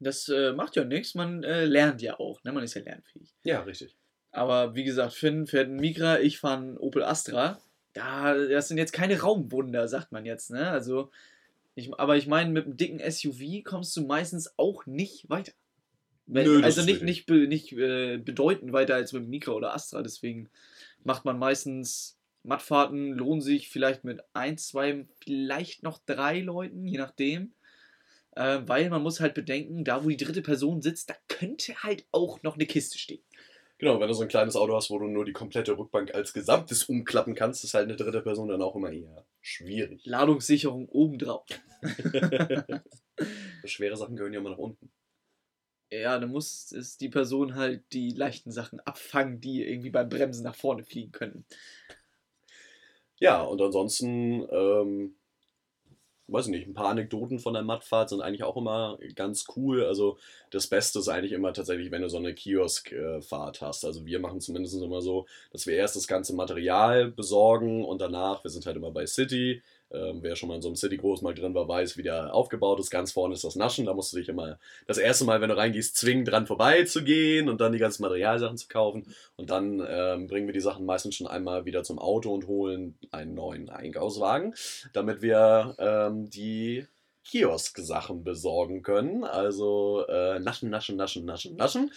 [0.00, 2.52] Das äh, macht ja nichts, man äh, lernt ja auch, ne?
[2.52, 3.34] man ist ja lernfähig.
[3.44, 3.94] Ja, richtig.
[4.32, 7.58] Aber wie gesagt, Finn fährt ein Micra, ich fahre einen Opel Astra.
[7.94, 10.68] Da, das sind jetzt keine Raumwunder, sagt man jetzt, ne?
[10.68, 11.10] Also,
[11.76, 15.52] ich, aber ich meine, mit einem dicken SUV kommst du meistens auch nicht weiter.
[16.24, 19.74] Wenn, Nö, also nicht, nicht, be, nicht äh, bedeutend weiter als mit dem Micra oder
[19.74, 20.02] Astra.
[20.02, 20.48] Deswegen
[21.04, 26.98] macht man meistens Mattfahrten, lohnen sich vielleicht mit ein, zwei, vielleicht noch drei Leuten, je
[26.98, 27.52] nachdem.
[28.32, 32.06] Äh, weil man muss halt bedenken, da wo die dritte Person sitzt, da könnte halt
[32.10, 33.22] auch noch eine Kiste stehen.
[33.78, 36.32] Genau, wenn du so ein kleines Auto hast, wo du nur die komplette Rückbank als
[36.32, 40.04] Gesamtes umklappen kannst, ist halt eine dritte Person dann auch immer eher schwierig.
[40.06, 41.46] Ladungssicherung obendrauf.
[43.64, 44.90] Schwere Sachen gehören ja immer nach unten.
[45.90, 50.42] Ja, dann muss es die Person halt die leichten Sachen abfangen, die irgendwie beim Bremsen
[50.44, 51.44] nach vorne fliegen könnten.
[53.18, 55.16] Ja, und ansonsten, ähm,
[56.28, 59.84] weiß ich nicht, ein paar Anekdoten von der Mattfahrt sind eigentlich auch immer ganz cool.
[59.84, 60.18] Also
[60.50, 63.84] das Beste ist eigentlich immer tatsächlich, wenn du so eine Kioskfahrt hast.
[63.84, 68.42] Also wir machen zumindest immer so, dass wir erst das ganze Material besorgen und danach,
[68.44, 69.62] wir sind halt immer bei City.
[69.96, 72.90] Ähm, wer schon mal in so einem City-Großmarkt drin war, weiß, wie der aufgebaut ist.
[72.90, 73.86] Ganz vorne ist das Naschen.
[73.86, 77.60] Da musst du dich immer das erste Mal, wenn du reingehst, zwingen, dran vorbeizugehen und
[77.60, 79.06] dann die ganzen Materialsachen zu kaufen.
[79.36, 82.98] Und dann ähm, bringen wir die Sachen meistens schon einmal wieder zum Auto und holen
[83.10, 84.54] einen neuen Einkaufswagen,
[84.92, 86.86] damit wir ähm, die
[87.26, 89.24] Kiosk-Sachen besorgen können.
[89.24, 91.90] Also äh, naschen, naschen, naschen, naschen, naschen.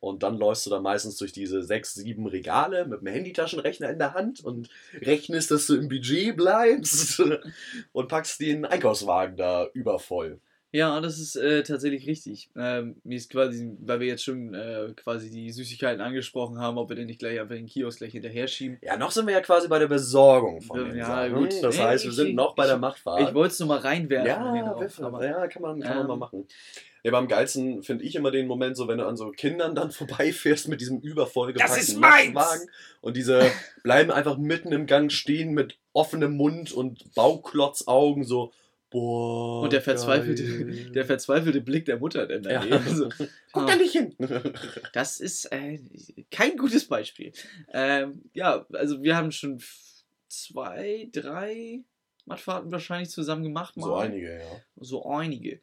[0.00, 3.98] Und dann läufst du da meistens durch diese sechs, sieben Regale mit dem Handytaschenrechner in
[3.98, 7.22] der Hand und rechnest, dass du im Budget bleibst
[7.92, 10.40] und packst den Einkaufswagen da übervoll.
[10.72, 12.48] Ja, das ist äh, tatsächlich richtig.
[12.56, 16.88] Ähm, mir ist quasi, weil wir jetzt schon äh, quasi die Süßigkeiten angesprochen haben, ob
[16.90, 18.78] wir denn nicht gleich einfach den Kiosk gleich hinterher schieben.
[18.82, 21.34] Ja, noch sind wir ja quasi bei der Besorgung von den Ja, Sachen.
[21.34, 21.54] gut.
[21.62, 23.20] Das Nee, heißt, wir ich- sind noch bei ich- der Machtfahrt.
[23.28, 24.26] Ich wollte es nur mal reinwerfen.
[24.28, 26.46] Ja, Wiffe, aber- ja, kann man, kann man Ähm, mal machen.
[27.02, 29.74] Ja, aber am geilsten finde ich immer den Moment, so wenn du an so Kindern
[29.74, 29.90] dann
[30.28, 32.34] vorbeifährst mit diesem übervollgepackten Das ist meins!
[32.34, 32.68] Wagen
[33.00, 33.50] und diese
[33.82, 38.52] bleiben einfach mitten im Gang stehen mit offenem Mund und Bauchklotzaugen so,
[38.90, 39.62] boah.
[39.62, 40.90] Und der verzweifelte, geil.
[40.92, 42.60] der verzweifelte Blick der Mutter dann Ja.
[42.60, 43.08] Also,
[43.52, 44.14] Guck ah, da nicht hin.
[44.92, 45.78] Das ist äh,
[46.30, 47.32] kein gutes Beispiel.
[47.72, 49.60] Ähm, ja, also wir haben schon
[50.28, 51.82] zwei, drei
[52.26, 53.74] Mattfahrten wahrscheinlich zusammen gemacht.
[53.76, 54.06] so mal.
[54.06, 54.62] einige, ja.
[54.76, 55.60] so einige.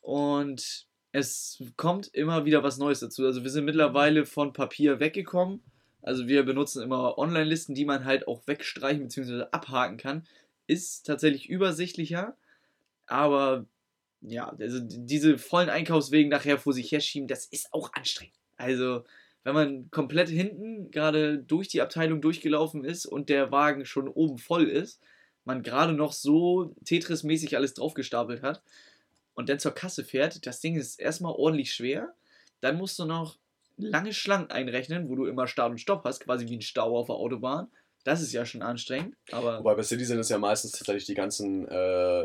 [0.00, 3.24] Und es kommt immer wieder was Neues dazu.
[3.26, 5.62] Also wir sind mittlerweile von Papier weggekommen.
[6.02, 9.44] Also wir benutzen immer Online-Listen, die man halt auch wegstreichen bzw.
[9.50, 10.26] abhaken kann.
[10.66, 12.36] Ist tatsächlich übersichtlicher,
[13.10, 13.66] aber
[14.22, 18.34] ja, also diese vollen Einkaufswegen nachher vor sich herschieben, das ist auch anstrengend.
[18.56, 19.04] Also
[19.44, 24.38] wenn man komplett hinten gerade durch die Abteilung durchgelaufen ist und der Wagen schon oben
[24.38, 25.00] voll ist,
[25.44, 28.62] man gerade noch so Tetris-mäßig alles draufgestapelt hat
[29.34, 32.14] und dann zur Kasse fährt, das Ding ist erstmal ordentlich schwer.
[32.60, 33.38] Dann musst du noch
[33.78, 37.06] lange Schlangen einrechnen, wo du immer Start und Stopp hast, quasi wie ein Stau auf
[37.06, 37.68] der Autobahn.
[38.04, 41.14] Das ist ja schon anstrengend, aber Wobei bei City sind es ja meistens tatsächlich die
[41.14, 42.24] ganzen äh,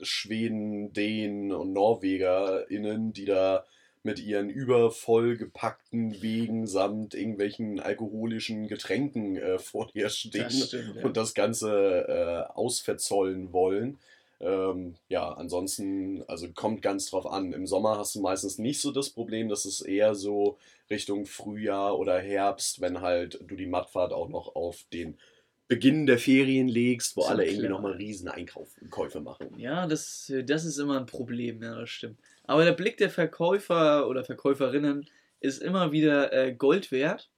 [0.00, 3.64] Schweden, Dänen und NorwegerInnen, die da
[4.04, 10.96] mit ihren übervoll gepackten Wegen samt irgendwelchen alkoholischen Getränken äh, vor dir stehen Das stimmt,
[10.96, 11.04] ja.
[11.04, 13.98] und das Ganze äh, ausverzollen wollen.
[14.40, 17.52] Ähm, ja, ansonsten, also kommt ganz drauf an.
[17.52, 20.58] Im Sommer hast du meistens nicht so das Problem, das ist eher so
[20.90, 25.18] Richtung Frühjahr oder Herbst, wenn halt du die Mattfahrt auch noch auf den
[25.66, 29.58] Beginn der Ferien legst, wo So alle irgendwie nochmal riesen Einkäufe machen.
[29.58, 32.18] Ja, das, das ist immer ein Problem, ja, das stimmt.
[32.44, 35.06] Aber der Blick der Verkäufer oder Verkäuferinnen
[35.40, 37.30] ist immer wieder äh, Gold wert,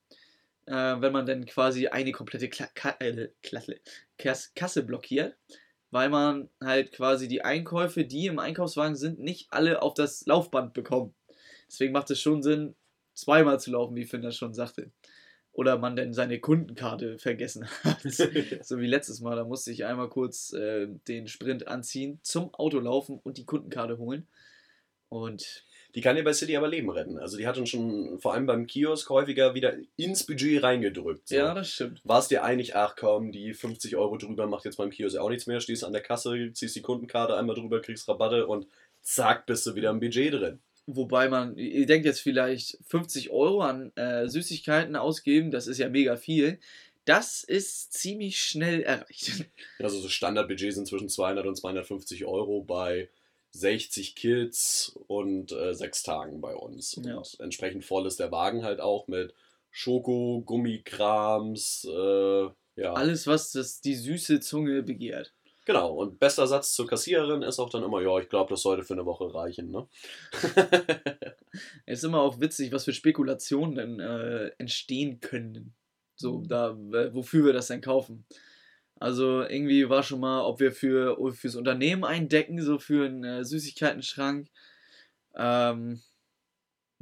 [0.66, 3.30] äh, wenn man dann quasi eine komplette Kla Ka äh,
[4.16, 5.36] Kasse blockiert,
[5.90, 10.72] weil man halt quasi die Einkäufe, die im Einkaufswagen sind, nicht alle auf das Laufband
[10.72, 11.14] bekommt.
[11.66, 12.74] Deswegen macht es schon Sinn,
[13.14, 14.90] zweimal zu laufen, wie Finn das schon sagte.
[15.52, 18.02] Oder man denn seine Kundenkarte vergessen hat.
[18.62, 22.78] So wie letztes Mal, da musste ich einmal kurz äh, den Sprint anziehen, zum Auto
[22.78, 24.28] laufen und die Kundenkarte holen.
[25.08, 27.18] Und Die kann dir bei City aber Leben retten.
[27.18, 31.28] Also die hat uns schon vor allem beim Kiosk häufiger wieder ins Budget reingedrückt.
[31.28, 31.36] So.
[31.36, 32.00] ja, das stimmt.
[32.04, 35.30] War es dir einig, ach komm, die 50 Euro drüber macht jetzt beim Kiosk auch
[35.30, 38.66] nichts mehr, stehst an der Kasse, ziehst die Kundenkarte einmal drüber, kriegst Rabatte und
[39.02, 40.60] zack, bist du wieder im Budget drin.
[40.86, 45.88] Wobei man, ihr denkt jetzt vielleicht 50 Euro an äh, Süßigkeiten ausgeben, das ist ja
[45.88, 46.58] mega viel.
[47.04, 49.46] Das ist ziemlich schnell erreicht.
[49.78, 53.08] Also so Standardbudget sind zwischen 200 und 250 Euro bei
[53.52, 56.94] 60 Kids und äh, sechs Tagen bei uns.
[56.94, 57.22] Und Ja.
[57.38, 59.34] entsprechend voll ist der Wagen halt auch mit
[59.70, 62.94] Schoko, Gummikrams, äh, ja.
[62.94, 65.34] Alles, was das, die süße Zunge begehrt.
[65.66, 68.82] Genau, und bester Satz zur Kassiererin ist auch dann immer, ja, ich glaube, das sollte
[68.82, 69.86] für eine Woche reichen, ne?
[71.86, 75.74] Es ist immer auch witzig, was für Spekulationen dann äh, entstehen können.
[76.16, 76.76] So, da,
[77.12, 78.26] wofür wir das denn kaufen.
[79.00, 83.44] Also irgendwie war schon mal, ob wir für fürs Unternehmen eindecken, so für einen äh,
[83.44, 84.48] Süßigkeitenschrank.
[85.34, 86.02] Ähm,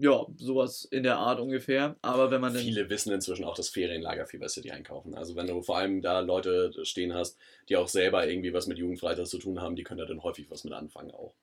[0.01, 1.97] ja, sowas in der Art ungefähr.
[2.03, 2.55] Aber wenn man.
[2.55, 5.15] Viele wissen inzwischen auch das Ferienlager viel besser, die einkaufen.
[5.15, 7.37] Also wenn du vor allem da Leute stehen hast,
[7.69, 10.49] die auch selber irgendwie was mit Jugendfreizeit zu tun haben, die können da dann häufig
[10.51, 11.35] was mit anfangen auch.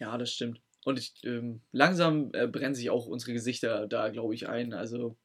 [0.00, 0.60] Ja, das stimmt.
[0.84, 4.72] Und ich, ähm, langsam äh, brennen sich auch unsere Gesichter da, glaube ich, ein.
[4.72, 5.16] Also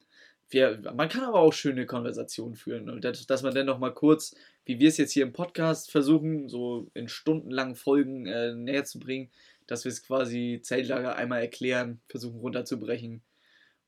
[0.49, 2.89] wir, man kann aber auch schöne Konversationen führen.
[2.89, 5.91] Und das, dass man dann noch mal kurz, wie wir es jetzt hier im Podcast
[5.91, 9.29] versuchen, so in stundenlangen Folgen äh, näher zu bringen,
[9.67, 13.21] dass wir es quasi Zeltlager einmal erklären, versuchen runterzubrechen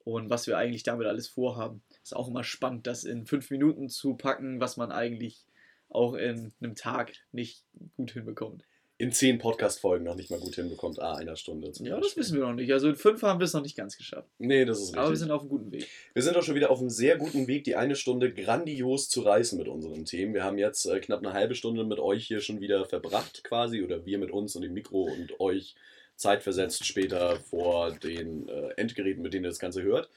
[0.04, 1.82] und was wir eigentlich damit alles vorhaben.
[2.04, 5.45] Ist auch immer spannend, das in fünf Minuten zu packen, was man eigentlich
[5.89, 7.63] auch in einem Tag nicht
[7.95, 8.63] gut hinbekommt.
[9.00, 11.72] In zehn Podcast-Folgen noch nicht mal gut hinbekommt, ah, einer Stunde.
[11.72, 12.74] zum Ja, das wissen wir noch nicht.
[12.74, 14.28] Also in fünf haben wir es noch nicht ganz geschafft.
[14.40, 15.00] Nee, das ist richtig.
[15.00, 15.88] Aber wir sind auf einem guten Weg.
[16.14, 19.22] Wir sind auch schon wieder auf einem sehr guten Weg, die eine Stunde grandios zu
[19.22, 20.34] reißen mit unseren Themen.
[20.34, 23.82] Wir haben jetzt äh, knapp eine halbe Stunde mit euch hier schon wieder verbracht, quasi,
[23.84, 25.76] oder wir mit uns und dem Mikro und euch
[26.18, 30.10] zeitversetzt später vor den äh, Endgeräten, mit denen ihr das Ganze hört.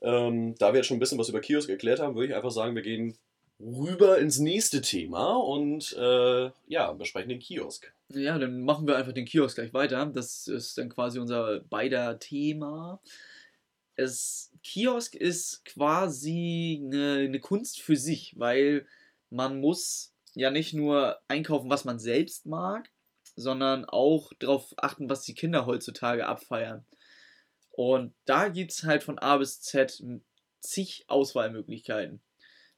[0.00, 2.50] Ähm, da wir jetzt schon ein bisschen was über Kiosk erklärt haben, würde ich einfach
[2.50, 3.18] sagen, wir gehen
[3.60, 7.92] rüber ins nächste Thema und äh, ja, besprechen den Kiosk.
[8.08, 10.06] Ja, dann machen wir einfach den Kiosk gleich weiter.
[10.06, 13.00] Das ist dann quasi unser beider Thema.
[13.96, 18.86] Es, Kiosk ist quasi eine, eine Kunst für sich, weil
[19.28, 22.90] man muss ja nicht nur einkaufen, was man selbst mag,
[23.36, 26.84] sondern auch darauf achten, was die Kinder heutzutage abfeiern.
[27.70, 30.02] Und da gibt es halt von A bis Z
[30.60, 32.20] zig Auswahlmöglichkeiten.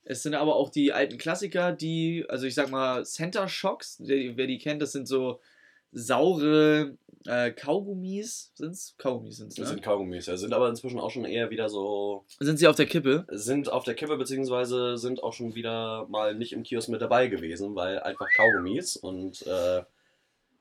[0.05, 4.37] Es sind aber auch die alten Klassiker, die, also ich sag mal, Center Shocks, der,
[4.37, 5.41] wer die kennt, das sind so
[5.93, 8.51] saure äh, Kaugummis.
[8.55, 8.95] Sind's?
[8.99, 9.75] Kaugummis sind's, Das ne?
[9.75, 12.87] sind Kaugummis, ja, sind aber inzwischen auch schon eher wieder so Sind sie auf der
[12.87, 13.27] Kippe?
[13.31, 17.29] sind auf der Kippe beziehungsweise sind auch schon wieder mal nicht im Kiosk mit dabei
[17.29, 19.83] gewesen, weil einfach Kaugummis und äh,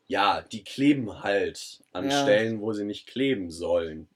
[0.08, 2.22] ja, die kleben halt an Ja.
[2.24, 4.08] Stellen, wo sie nicht kleben sollen.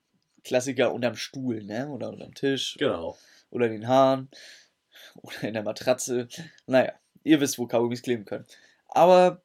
[0.43, 1.89] Klassiker unterm Stuhl, ne?
[1.89, 2.75] Oder unterm Tisch.
[2.77, 3.17] Genau.
[3.49, 4.29] Oder in den Haaren.
[5.21, 6.27] Oder in der Matratze.
[6.67, 8.45] Naja, ihr wisst, wo Kaugummis kleben können.
[8.87, 9.41] Aber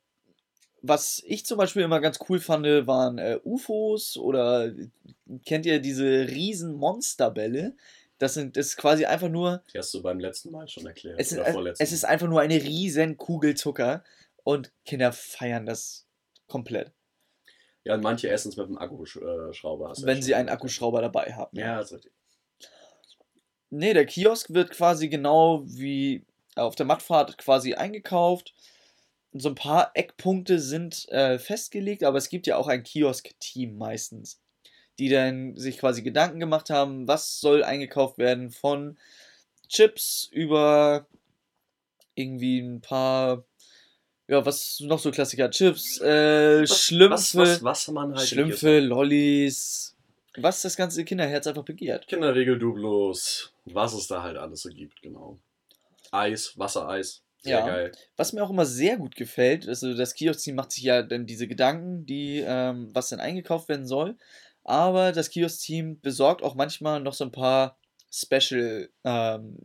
[0.82, 4.72] was ich zum Beispiel immer ganz cool fand, waren äh, UFOs oder
[5.44, 7.76] kennt ihr diese riesen Monsterbälle?
[8.18, 11.18] Das, sind, das ist quasi einfach nur Die hast du beim letzten Mal schon erklärt.
[11.18, 11.82] Es ist, oder äh, vorletzten.
[11.82, 14.04] es ist einfach nur eine riesen Kugel Zucker
[14.44, 16.06] und Kinder feiern das
[16.46, 16.92] komplett,
[17.84, 19.92] ja, und manche essen es mit einem Akkuschrauber.
[19.96, 20.48] ja wenn sie einen.
[20.48, 21.56] Akkuschrauber dabei haben.
[21.56, 22.12] Ja, das ist richtig.
[23.70, 26.24] Nee, der Kiosk wird quasi genau wie
[26.56, 28.54] auf der Mattfahrt quasi eingekauft.
[29.32, 34.40] So ein paar Eckpunkte sind äh, festgelegt, aber es gibt ja auch ein Kiosk-Team meistens,
[34.98, 38.98] die dann sich quasi Gedanken gemacht haben, was soll eingekauft werden von
[39.68, 41.06] Chips über
[42.16, 43.44] irgendwie ein paar,
[44.26, 49.96] ja, was noch so Klassiker, Chips, äh, Was- Schlümpfe, Was, was, halt Schlümpfe, Lollis,
[50.36, 52.08] was das ganze Kinderherz einfach begehrt.
[52.08, 55.38] Kinderregel Dublos, was es da halt alles so gibt, genau.
[56.10, 57.66] Eis, Wassereis, sehr Ja.
[57.66, 57.92] geil.
[58.16, 61.48] Was mir auch immer sehr gut gefällt, also das Kiosk-Team macht sich ja dann diese
[61.48, 64.16] Gedanken, die, ähm, was denn eingekauft werden soll.
[64.64, 67.78] Aber das Kiosk-Team besorgt auch manchmal noch so ein paar
[68.12, 69.58] Special ähm,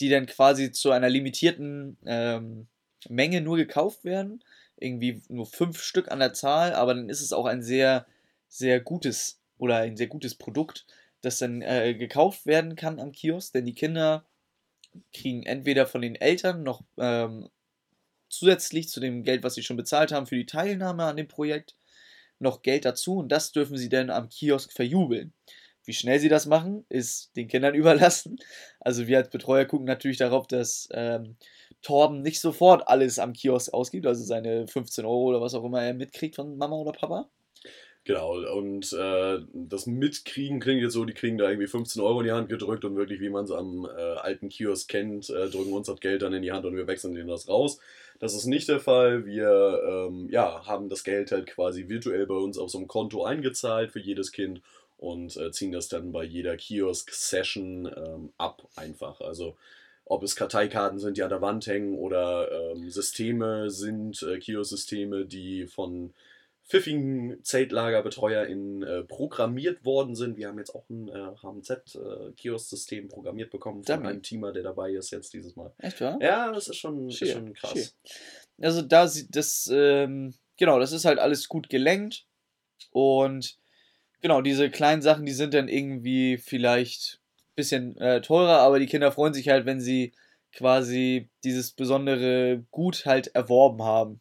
[0.00, 2.66] die dann quasi zu einer limitierten ähm,
[3.08, 4.42] Menge nur gekauft werden.
[4.78, 8.06] Irgendwie nur fünf Stück an der Zahl, aber dann ist es auch ein sehr,
[8.48, 10.86] sehr gutes oder ein sehr gutes Produkt,
[11.22, 14.24] das dann äh, gekauft werden kann am Kiosk, denn die Kinder
[15.12, 17.48] kriegen entweder von den Eltern noch ähm,
[18.28, 21.76] zusätzlich zu dem Geld, was sie schon bezahlt haben für die Teilnahme an dem Projekt,
[22.38, 25.32] noch Geld dazu und das dürfen sie dann am Kiosk verjubeln.
[25.84, 28.38] Wie schnell sie das machen, ist den Kindern überlassen.
[28.80, 31.36] Also wir als Betreuer gucken natürlich darauf, dass ähm,
[31.82, 35.82] Torben nicht sofort alles am Kiosk ausgibt, also seine 15 Euro oder was auch immer
[35.82, 37.30] er mitkriegt von Mama oder Papa.
[38.06, 42.26] Genau, und äh, das Mitkriegen klingt jetzt so, die kriegen da irgendwie 15 Euro in
[42.26, 45.72] die Hand gedrückt und wirklich, wie man es am äh, alten Kiosk kennt, äh, drücken
[45.72, 47.80] uns das Geld dann in die Hand und wir wechseln denen das raus.
[48.20, 49.26] Das ist nicht der Fall.
[49.26, 53.24] Wir ähm, ja, haben das Geld halt quasi virtuell bei uns auf so einem Konto
[53.24, 54.62] eingezahlt für jedes Kind
[54.98, 59.20] und äh, ziehen das dann bei jeder Kiosk-Session ähm, ab einfach.
[59.20, 59.56] Also
[60.04, 65.24] ob es Karteikarten sind, die an der Wand hängen oder ähm, Systeme sind, äh, Kiosk-Systeme,
[65.24, 66.12] die von
[66.66, 70.36] pfiffigen ZeltlagerbetreuerInnen äh, programmiert worden sind.
[70.36, 74.10] Wir haben jetzt auch ein äh, HMZ-Kiosk-System programmiert bekommen von Damit.
[74.10, 75.72] einem Teamer, der dabei ist jetzt dieses Mal.
[75.78, 76.18] Echt, wahr?
[76.20, 77.72] Ja, das ist schon, ist schon krass.
[77.72, 77.84] schön.
[78.60, 82.26] Also da sieht das, ähm, genau, das ist halt alles gut gelenkt.
[82.90, 83.58] Und
[84.20, 88.86] genau, diese kleinen Sachen, die sind dann irgendwie vielleicht ein bisschen äh, teurer, aber die
[88.86, 90.12] Kinder freuen sich halt, wenn sie
[90.52, 94.20] quasi dieses besondere Gut halt erworben haben.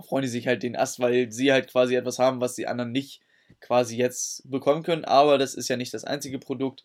[0.00, 2.92] Freuen die sich halt den Ast, weil sie halt quasi etwas haben, was die anderen
[2.92, 3.20] nicht
[3.60, 5.04] quasi jetzt bekommen können.
[5.04, 6.84] Aber das ist ja nicht das einzige Produkt.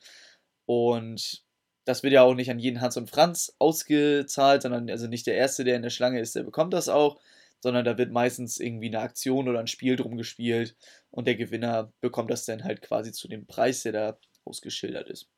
[0.65, 1.43] Und
[1.85, 5.35] das wird ja auch nicht an jeden Hans und Franz ausgezahlt, sondern also nicht der
[5.35, 7.19] Erste, der in der Schlange ist, der bekommt das auch,
[7.61, 10.75] sondern da wird meistens irgendwie eine Aktion oder ein Spiel drum gespielt
[11.11, 15.29] und der Gewinner bekommt das dann halt quasi zu dem Preis, der da ausgeschildert ist.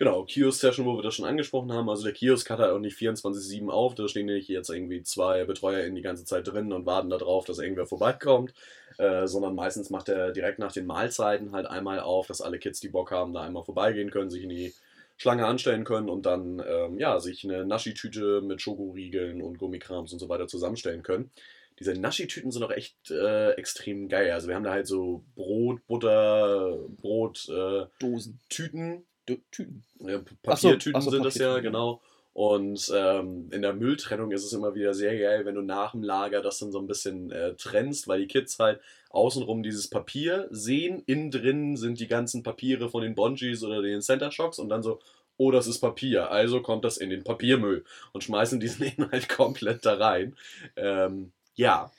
[0.00, 1.90] Genau, Kiosk-Session, wo wir das schon angesprochen haben.
[1.90, 3.94] Also der Kiosk hat halt auch nicht 24-7 auf.
[3.94, 7.58] Da stehen nicht jetzt irgendwie zwei BetreuerInnen die ganze Zeit drin und warten darauf, dass
[7.58, 8.54] irgendwer vorbeikommt.
[8.96, 12.80] Äh, sondern meistens macht er direkt nach den Mahlzeiten halt einmal auf, dass alle Kids,
[12.80, 14.72] die Bock haben, da einmal vorbeigehen können, sich in die
[15.18, 20.18] Schlange anstellen können und dann ähm, ja, sich eine Naschi-Tüte mit Schokoriegeln und Gummikrams und
[20.18, 21.30] so weiter zusammenstellen können.
[21.78, 24.30] Diese Naschi-Tüten sind auch echt äh, extrem geil.
[24.30, 29.84] Also wir haben da halt so Brot, Butter, Brot, äh, Dosen, Tüten, Tüten.
[30.00, 31.72] ja, Ach so, Papiertüten ach so, sind das ja, Papiertüten.
[31.72, 32.02] genau.
[32.32, 36.02] Und ähm, in der Mülltrennung ist es immer wieder sehr geil, wenn du nach dem
[36.02, 38.80] Lager das dann so ein bisschen äh, trennst, weil die Kids halt
[39.10, 41.02] außenrum dieses Papier sehen.
[41.06, 44.82] Innen drin sind die ganzen Papiere von den Bonjis oder den Center Shocks und dann
[44.82, 45.00] so,
[45.38, 49.84] oh, das ist Papier, also kommt das in den Papiermüll und schmeißen diesen Inhalt komplett
[49.84, 50.36] da rein.
[50.76, 51.90] Ähm, ja,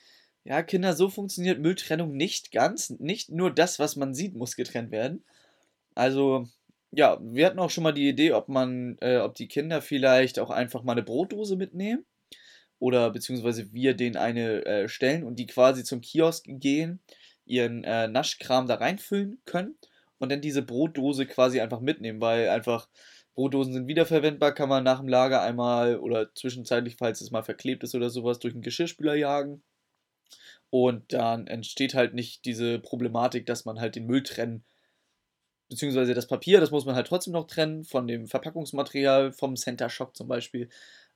[0.43, 2.89] Ja, Kinder, so funktioniert Mülltrennung nicht ganz.
[2.89, 5.23] Nicht nur das, was man sieht, muss getrennt werden.
[5.93, 6.47] Also,
[6.91, 10.39] ja, wir hatten auch schon mal die Idee, ob man, äh, ob die Kinder vielleicht
[10.39, 12.06] auch einfach mal eine Brotdose mitnehmen.
[12.80, 16.99] Oder beziehungsweise wir denen eine äh, stellen und die quasi zum Kiosk gehen,
[17.45, 19.77] ihren äh, Naschkram da reinfüllen können
[20.17, 22.88] und dann diese Brotdose quasi einfach mitnehmen, weil einfach
[23.36, 27.84] Brotdosen sind wiederverwendbar, kann man nach dem Lager einmal oder zwischenzeitlich, falls es mal verklebt
[27.84, 29.63] ist oder sowas, durch den Geschirrspüler jagen.
[30.69, 34.63] Und dann entsteht halt nicht diese Problematik, dass man halt den Müll trennen,
[35.71, 39.89] beziehungsweise das Papier, das muss man halt trotzdem noch trennen von dem Verpackungsmaterial, vom Center
[39.89, 40.67] Shock zum Beispiel.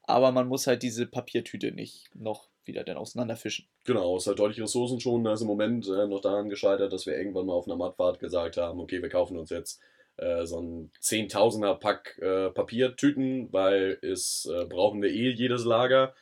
[0.03, 3.67] Aber man muss halt diese Papiertüte nicht noch wieder dann auseinanderfischen.
[3.83, 5.33] Genau, es ist halt deutlich ressourcenschonender.
[5.33, 8.55] ist im Moment äh, noch daran gescheitert, dass wir irgendwann mal auf einer Mattfahrt gesagt
[8.55, 9.81] haben, okay, wir kaufen uns jetzt
[10.15, 16.15] äh, so ein Zehntausender Pack äh, Papiertüten, weil es äh, brauchen wir eh jedes Lager.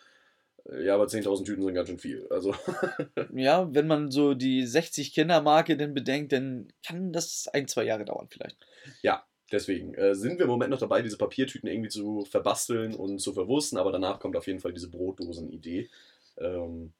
[0.81, 2.25] Ja, aber 10.000 Tüten sind ganz schön viel.
[2.29, 2.55] Also,
[3.33, 8.27] Ja, wenn man so die 60-Kinder-Marke denn bedenkt, dann kann das ein, zwei Jahre dauern
[8.29, 8.57] vielleicht.
[9.01, 13.19] ja, deswegen äh, sind wir im Moment noch dabei, diese Papiertüten irgendwie zu verbasteln und
[13.19, 15.89] zu verwursten, aber danach kommt auf jeden Fall diese Brotdosen-Idee.
[16.37, 16.93] Ähm,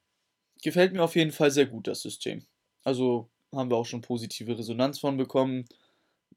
[0.62, 2.44] Gefällt mir auf jeden Fall sehr gut, das System.
[2.84, 5.64] Also haben wir auch schon positive Resonanz von bekommen.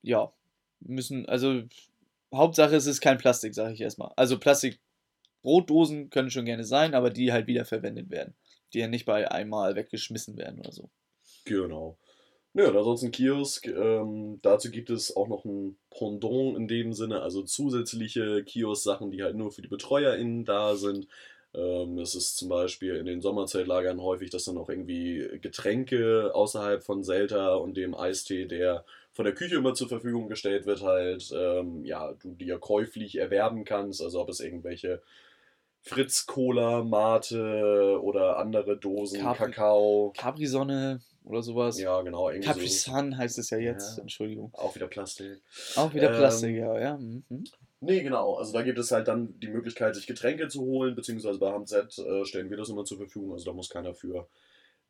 [0.02, 0.32] Ja,
[0.80, 1.64] müssen, also
[2.34, 4.12] Hauptsache es ist kein Plastik, sage ich erstmal.
[4.16, 4.38] Also
[5.42, 8.36] Plastik-Brotdosen können schon gerne sein, aber die halt wiederverwendet werden.
[8.74, 10.90] Die ja nicht bei einmal weggeschmissen werden oder so.
[11.46, 11.98] Genau.
[12.54, 13.68] Ja, und ansonsten Kiosk.
[13.68, 19.24] Ähm, dazu gibt es auch noch ein Pendant in dem Sinne, also zusätzliche Kiosk-Sachen, die
[19.24, 21.08] halt nur für die BetreuerInnen da sind.
[21.54, 26.84] Ähm, es ist zum Beispiel in den Sommerzeltlagern häufig, dass dann auch irgendwie Getränke außerhalb
[26.84, 28.86] von Selta und dem Eistee, der
[29.18, 33.66] von der Küche immer zur Verfügung gestellt wird, halt, ähm, ja, du dir käuflich erwerben
[33.66, 34.00] kannst.
[34.00, 35.02] Also ob es irgendwelche
[35.82, 40.14] Fritz Cola, Mate oder andere Dosen, Capri- Kakao.
[40.16, 41.80] Capri-Sonne oder sowas.
[41.80, 42.30] Ja, genau.
[42.44, 42.92] Capri so.
[42.92, 44.04] Sun heißt es ja jetzt, Ja.
[44.04, 44.52] Entschuldigung.
[44.54, 45.42] Auch wieder Plastik.
[45.76, 46.98] Auch wieder Ähm, Plastik, ja, ja.
[46.98, 47.44] Mhm.
[47.80, 48.36] Nee, genau.
[48.36, 51.98] Also da gibt es halt dann die Möglichkeit, sich Getränke zu holen, beziehungsweise bei HMZ
[51.98, 53.34] äh, stellen wir das immer zur Verfügung.
[53.34, 54.28] Also da muss keiner für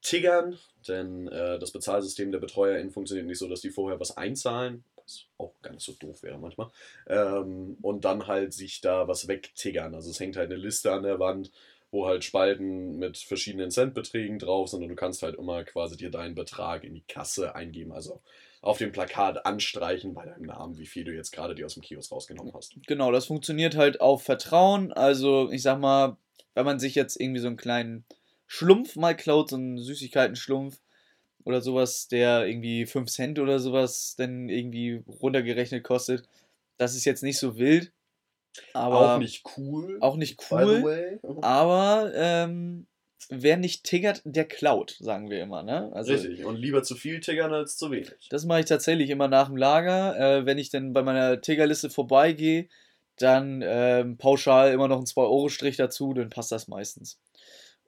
[0.01, 4.83] tiggern, denn äh, das Bezahlsystem der BetreuerInnen funktioniert nicht so, dass die vorher was einzahlen,
[4.95, 6.69] was auch gar nicht so doof wäre manchmal,
[7.07, 9.95] ähm, und dann halt sich da was wegtiggern.
[9.95, 11.51] Also es hängt halt eine Liste an der Wand,
[11.91, 16.11] wo halt Spalten mit verschiedenen Centbeträgen drauf sind und du kannst halt immer quasi dir
[16.11, 18.21] deinen Betrag in die Kasse eingeben, also
[18.61, 21.83] auf dem Plakat anstreichen bei deinem Namen, wie viel du jetzt gerade dir aus dem
[21.83, 22.75] Kiosk rausgenommen hast.
[22.87, 24.91] Genau, das funktioniert halt auf Vertrauen.
[24.91, 26.17] Also, ich sag mal,
[26.53, 28.03] wenn man sich jetzt irgendwie so einen kleinen
[28.47, 30.79] Schlumpf mal klaut, so einen Süßigkeiten-Schlumpf
[31.43, 36.27] oder sowas, der irgendwie 5 Cent oder sowas dann irgendwie runtergerechnet kostet,
[36.77, 37.91] das ist jetzt nicht so wild.
[38.73, 39.97] Aber auch nicht cool.
[40.01, 40.83] auch nicht by the cool.
[40.83, 41.19] way.
[41.41, 42.87] Aber ähm,
[43.29, 45.63] wer nicht tiggert, der klaut, sagen wir immer.
[45.63, 45.91] Ne?
[45.93, 46.43] Also, Richtig.
[46.43, 48.27] Und lieber zu viel tiggern als zu wenig.
[48.29, 50.17] Das mache ich tatsächlich immer nach dem Lager.
[50.19, 52.67] Äh, wenn ich dann bei meiner Tiggerliste vorbeigehe,
[53.17, 57.19] dann ähm, pauschal immer noch einen 2-Euro-Strich dazu, dann passt das meistens.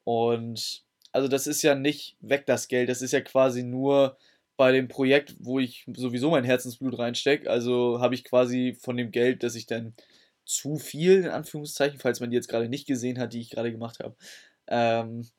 [0.10, 0.82] Und
[1.12, 4.18] also das ist ja nicht weg das Geld, das ist ja quasi nur
[4.58, 7.48] bei dem Projekt, wo ich sowieso mein Herzensblut reinstecke.
[7.48, 9.94] Also habe ich quasi von dem Geld, das ich dann
[10.46, 13.72] zu viel, in Anführungszeichen, falls man die jetzt gerade nicht gesehen hat, die ich gerade
[13.72, 14.16] gemacht habe,
[14.66, 15.30] ähm,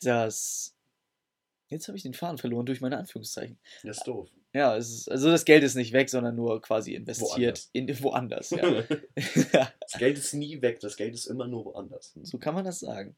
[0.00, 0.76] das.
[1.66, 3.58] Jetzt habe ich den Faden verloren durch meine Anführungszeichen.
[3.82, 4.28] Das ist doof.
[4.54, 8.50] Ja, ist, also das Geld ist nicht weg, sondern nur quasi investiert in woanders.
[9.52, 9.72] Ja.
[9.80, 12.14] das Geld ist nie weg, das Geld ist immer nur woanders.
[12.22, 13.16] so kann man das sagen.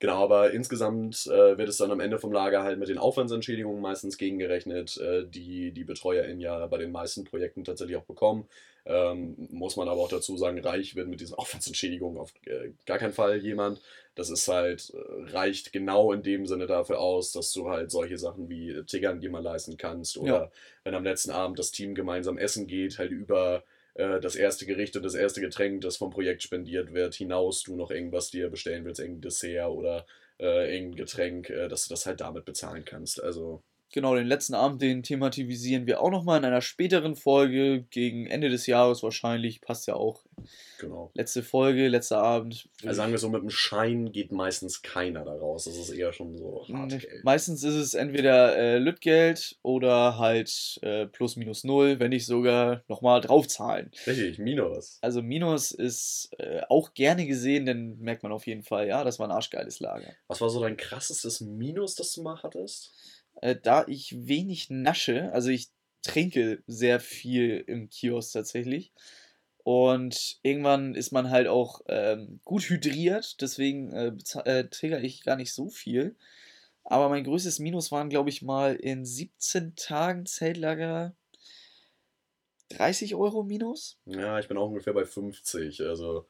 [0.00, 3.82] Genau, aber insgesamt äh, wird es dann am Ende vom Lager halt mit den Aufwandsentschädigungen
[3.82, 8.48] meistens gegengerechnet, äh, die die BetreuerInnen ja bei den meisten Projekten tatsächlich auch bekommen.
[8.86, 12.96] Ähm, muss man aber auch dazu sagen, reich wird mit diesen Aufwandsentschädigungen auf äh, gar
[12.96, 13.82] keinen Fall jemand.
[14.14, 18.16] Das ist halt, äh, reicht genau in dem Sinne dafür aus, dass du halt solche
[18.16, 20.50] Sachen wie Tiggern dir mal leisten kannst oder Ja.
[20.82, 23.64] wenn am letzten Abend das Team gemeinsam essen geht, halt über
[24.00, 27.76] äh, das erste Gericht und das erste Getränk, das vom Projekt spendiert wird, hinaus du
[27.76, 30.06] noch irgendwas dir bestellen willst, irgendein Dessert oder
[30.38, 33.22] äh, irgendein Getränk, äh, dass du das halt damit bezahlen kannst.
[33.22, 38.26] Also, Genau, den letzten Abend, den thematisieren wir auch nochmal in einer späteren Folge, gegen
[38.26, 40.22] Ende des Jahres wahrscheinlich, passt ja auch.
[40.78, 41.10] genau.
[41.14, 42.68] Letzte Folge, letzter Abend.
[42.84, 45.64] Also sagen wir so, mit dem Schein geht meistens keiner da raus.
[45.64, 47.24] Das ist eher schon so Hartgeld.
[47.24, 52.82] Meistens ist es entweder äh, Lütgeld oder halt äh, plus minus null, wenn nicht sogar
[52.88, 53.90] nochmal draufzahlen.
[54.06, 54.98] Richtig, Minus.
[55.02, 59.18] Also Minus ist äh, auch gerne gesehen, denn merkt man auf jeden Fall, ja, das
[59.18, 60.12] war ein arschgeiles Lager.
[60.28, 62.92] Was war so dein krassestes Minus, das du mal hattest?
[63.40, 65.68] Äh, da ich wenig nasche, also ich
[66.02, 68.92] trinke sehr viel im Kiosk tatsächlich.
[69.62, 74.12] Und irgendwann ist man halt auch ähm, gut hydriert, deswegen äh,
[74.44, 76.16] äh, triggere ich gar nicht so viel.
[76.84, 81.14] Aber mein größtes Minus waren, glaube ich, mal in 17 Tagen Zeltlager
[82.70, 83.98] 30 Euro Minus.
[84.06, 85.82] Ja, ich bin auch ungefähr bei 50.
[85.82, 86.26] Also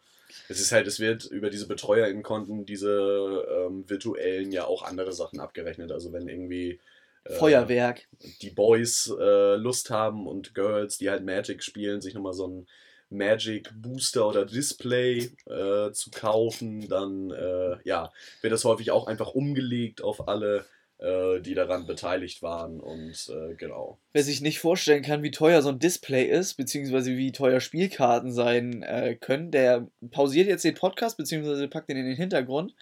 [0.49, 5.41] es ist halt, es wird über diese BetreuerInnen-Konten, diese ähm, virtuellen ja auch andere Sachen
[5.41, 5.93] abgerechnet.
[5.93, 6.81] Also wenn irgendwie
[7.29, 8.09] Feuerwerk.
[8.43, 12.67] die Boys äh, Lust haben und Girls, die halt Magic spielen, sich nochmal so ein
[13.11, 19.35] Magic Booster oder Display äh, zu kaufen, dann äh, ja, wird das häufig auch einfach
[19.35, 20.65] umgelegt auf alle,
[20.99, 23.99] äh, die daran beteiligt waren und äh, genau.
[24.13, 28.33] Wer sich nicht vorstellen kann, wie teuer so ein Display ist, beziehungsweise wie teuer Spielkarten
[28.33, 32.75] sein äh, können, der pausiert jetzt den Podcast, beziehungsweise packt den in den Hintergrund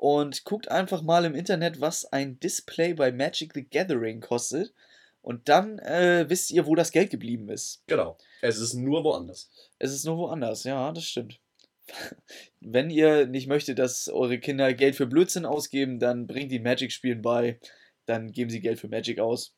[0.00, 4.72] und guckt einfach mal im Internet, was ein Display bei Magic the Gathering kostet.
[5.20, 7.82] Und dann äh, wisst ihr, wo das Geld geblieben ist.
[7.86, 8.16] Genau.
[8.40, 9.50] Es ist nur woanders.
[9.78, 11.38] Es ist nur woanders, ja, das stimmt.
[12.60, 17.20] Wenn ihr nicht möchtet, dass eure Kinder Geld für Blödsinn ausgeben, dann bringt die Magic-Spielen
[17.20, 17.60] bei.
[18.06, 19.54] Dann geben sie Geld für Magic aus.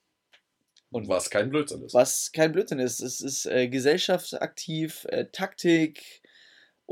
[0.90, 1.94] Und was kein Blödsinn ist.
[1.94, 2.98] Was kein Blödsinn ist.
[2.98, 6.20] Es ist äh, gesellschaftsaktiv, äh, Taktik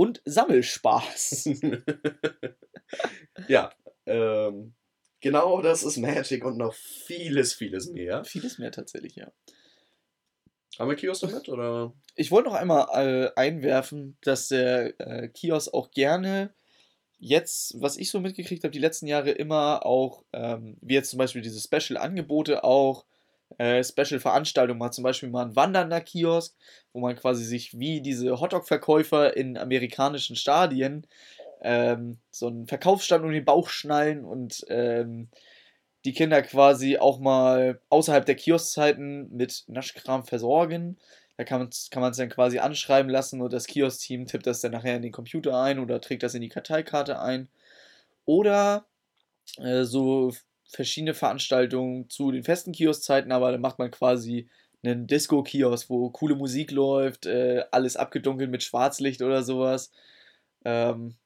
[0.01, 1.51] und Sammelspaß.
[3.48, 3.70] ja,
[4.07, 4.72] ähm,
[5.20, 8.24] genau das ist Magic und noch vieles, vieles mehr.
[8.24, 9.30] Vieles mehr tatsächlich, ja.
[10.78, 11.92] Haben wir Kiosk damit oder?
[12.14, 16.55] Ich wollte noch einmal äh, einwerfen, dass der äh, Kiosk auch gerne
[17.18, 21.18] jetzt, was ich so mitgekriegt habe, die letzten Jahre immer auch, ähm, wie jetzt zum
[21.18, 23.05] Beispiel diese Special-Angebote auch,
[23.59, 26.57] äh, Special-Veranstaltungen macht, zum Beispiel mal ein wandernder Kiosk,
[26.92, 31.07] wo man quasi sich wie diese Hotdog-Verkäufer in amerikanischen Stadien
[31.62, 35.28] ähm, so einen Verkaufsstand um den Bauch schnallen und ähm,
[36.05, 40.96] die Kinder quasi auch mal außerhalb der Kioskzeiten mit Naschkram versorgen.
[41.36, 44.72] Da kann man es kann dann quasi anschreiben lassen und das Kiosk-Team tippt das dann
[44.72, 47.48] nachher in den Computer ein oder trägt das in die Karteikarte ein.
[48.24, 48.86] Oder
[49.59, 50.32] äh, so
[50.71, 54.49] verschiedene Veranstaltungen zu den festen Kioskzeiten, aber dann macht man quasi
[54.83, 59.91] einen Disco-Kiosk, wo coole Musik läuft, äh, alles abgedunkelt mit Schwarzlicht oder sowas.
[60.64, 61.16] Ähm,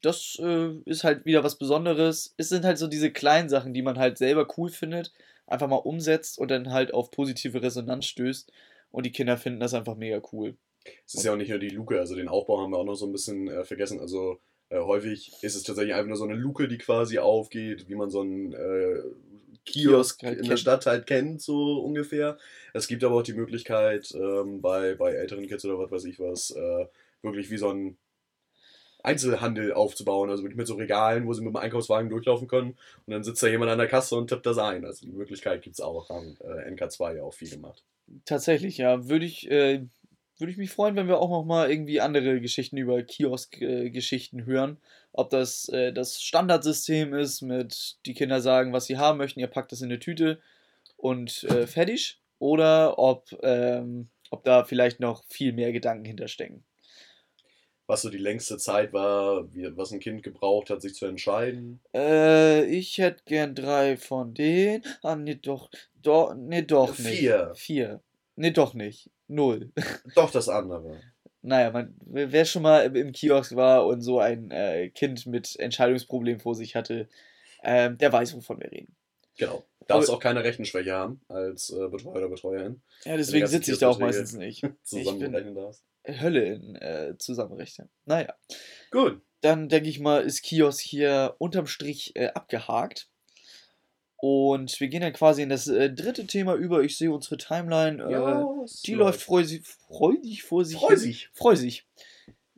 [0.00, 2.34] das äh, ist halt wieder was Besonderes.
[2.36, 5.12] Es sind halt so diese kleinen Sachen, die man halt selber cool findet,
[5.46, 8.52] einfach mal umsetzt und dann halt auf positive Resonanz stößt.
[8.90, 10.56] Und die Kinder finden das einfach mega cool.
[11.06, 12.94] Es ist ja auch nicht nur die Luke, also den Aufbau haben wir auch noch
[12.94, 14.00] so ein bisschen äh, vergessen.
[14.00, 14.38] Also
[14.70, 18.10] äh, häufig ist es tatsächlich einfach nur so eine Luke, die quasi aufgeht, wie man
[18.10, 19.02] so einen äh,
[19.64, 22.38] Kiosk, Kiosk halt in der Stadt halt kennt, so ungefähr.
[22.72, 26.20] Es gibt aber auch die Möglichkeit, ähm, bei, bei älteren Kids oder was weiß ich
[26.20, 26.86] was, äh,
[27.22, 27.96] wirklich wie so ein
[29.02, 33.12] Einzelhandel aufzubauen, also wirklich mit so Regalen, wo sie mit dem Einkaufswagen durchlaufen können und
[33.12, 34.84] dann sitzt da jemand an der Kasse und tippt das ein.
[34.84, 37.84] Also die Möglichkeit gibt es auch, haben äh, NK2 ja auch viel gemacht.
[38.24, 39.08] Tatsächlich, ja.
[39.08, 39.86] Würde ich, äh,
[40.38, 44.78] würde ich mich freuen, wenn wir auch noch mal irgendwie andere Geschichten über Kiosk-Geschichten hören.
[45.12, 49.46] Ob das äh, das Standardsystem ist, mit die Kinder sagen, was sie haben möchten, ihr
[49.46, 50.40] packt das in eine Tüte
[50.96, 52.20] und äh, fertig.
[52.38, 56.64] Oder ob, ähm, ob da vielleicht noch viel mehr Gedanken hinterstecken
[57.86, 61.80] was so die längste Zeit war, was ein Kind gebraucht hat, sich zu entscheiden?
[61.94, 64.82] Äh, ich hätte gern drei von denen.
[65.02, 65.70] Ah, nee, doch.
[66.02, 67.18] doch nee, doch nicht.
[67.18, 67.52] Vier.
[67.54, 68.00] Vier.
[68.36, 69.10] Nee, doch nicht.
[69.28, 69.72] Null.
[70.14, 71.00] Doch das andere.
[71.42, 76.40] naja, man, wer schon mal im Kiosk war und so ein äh, Kind mit Entscheidungsproblemen
[76.40, 77.08] vor sich hatte,
[77.62, 78.94] äh, der weiß, wovon wir reden.
[79.36, 79.64] Genau.
[79.86, 82.82] Darfst auch keine Rechenschwäche haben als äh, Betreuer oder Betreuerin.
[83.04, 84.62] Ja, deswegen sitze ich da auch meistens nicht.
[84.82, 85.84] Zusammenrechnen darfst.
[86.06, 87.90] Hölle in äh, zusammenrechnen.
[88.04, 88.34] Naja.
[88.90, 89.20] Gut.
[89.40, 93.10] Dann denke ich mal, ist Kios hier unterm Strich äh, abgehakt.
[94.26, 96.82] Und wir gehen dann quasi in das äh, dritte Thema über.
[96.82, 98.02] Ich sehe unsere Timeline.
[98.02, 101.28] Äh, ja, die läuft freudig, freudig vor sich Freu sich.
[101.34, 101.86] Freu sich.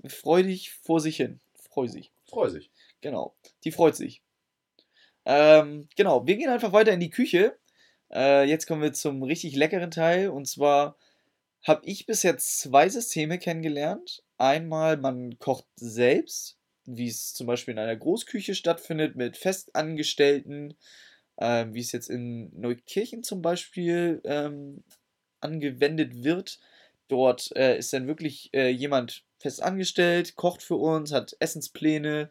[0.06, 1.40] Freudig vor sich hin.
[1.68, 2.12] Freu sich.
[2.24, 2.70] Freu sich.
[3.00, 3.34] Genau.
[3.64, 4.22] Die freut sich.
[5.24, 6.24] Ähm, genau.
[6.24, 7.56] Wir gehen einfach weiter in die Küche.
[8.12, 10.28] Äh, jetzt kommen wir zum richtig leckeren Teil.
[10.28, 10.96] Und zwar
[11.64, 14.22] habe ich bis jetzt zwei Systeme kennengelernt.
[14.38, 20.76] Einmal, man kocht selbst, wie es zum Beispiel in einer Großküche stattfindet, mit Festangestellten,
[21.36, 24.82] äh, wie es jetzt in Neukirchen zum Beispiel ähm,
[25.40, 26.58] angewendet wird.
[27.08, 32.30] Dort äh, ist dann wirklich äh, jemand fest angestellt, kocht für uns, hat Essenspläne,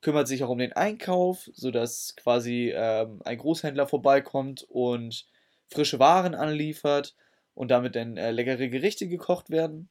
[0.00, 5.26] kümmert sich auch um den Einkauf, sodass quasi ähm, ein Großhändler vorbeikommt und
[5.68, 7.14] frische Waren anliefert
[7.54, 9.88] und damit dann äh, leckere Gerichte gekocht werden.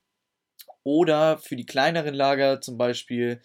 [0.83, 3.41] Oder für die kleineren Lager zum Beispiel,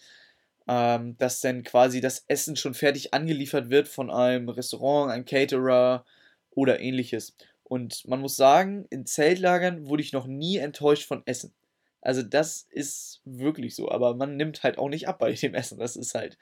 [0.67, 6.05] ähm, dass dann quasi das Essen schon fertig angeliefert wird von einem Restaurant, einem Caterer
[6.51, 7.35] oder ähnliches.
[7.63, 11.53] Und man muss sagen, in Zeltlagern wurde ich noch nie enttäuscht von Essen.
[12.01, 15.79] Also das ist wirklich so, aber man nimmt halt auch nicht ab bei dem Essen.
[15.79, 16.37] Das ist halt,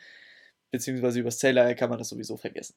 [0.72, 2.76] beziehungsweise übers Zeltlager kann man das sowieso vergessen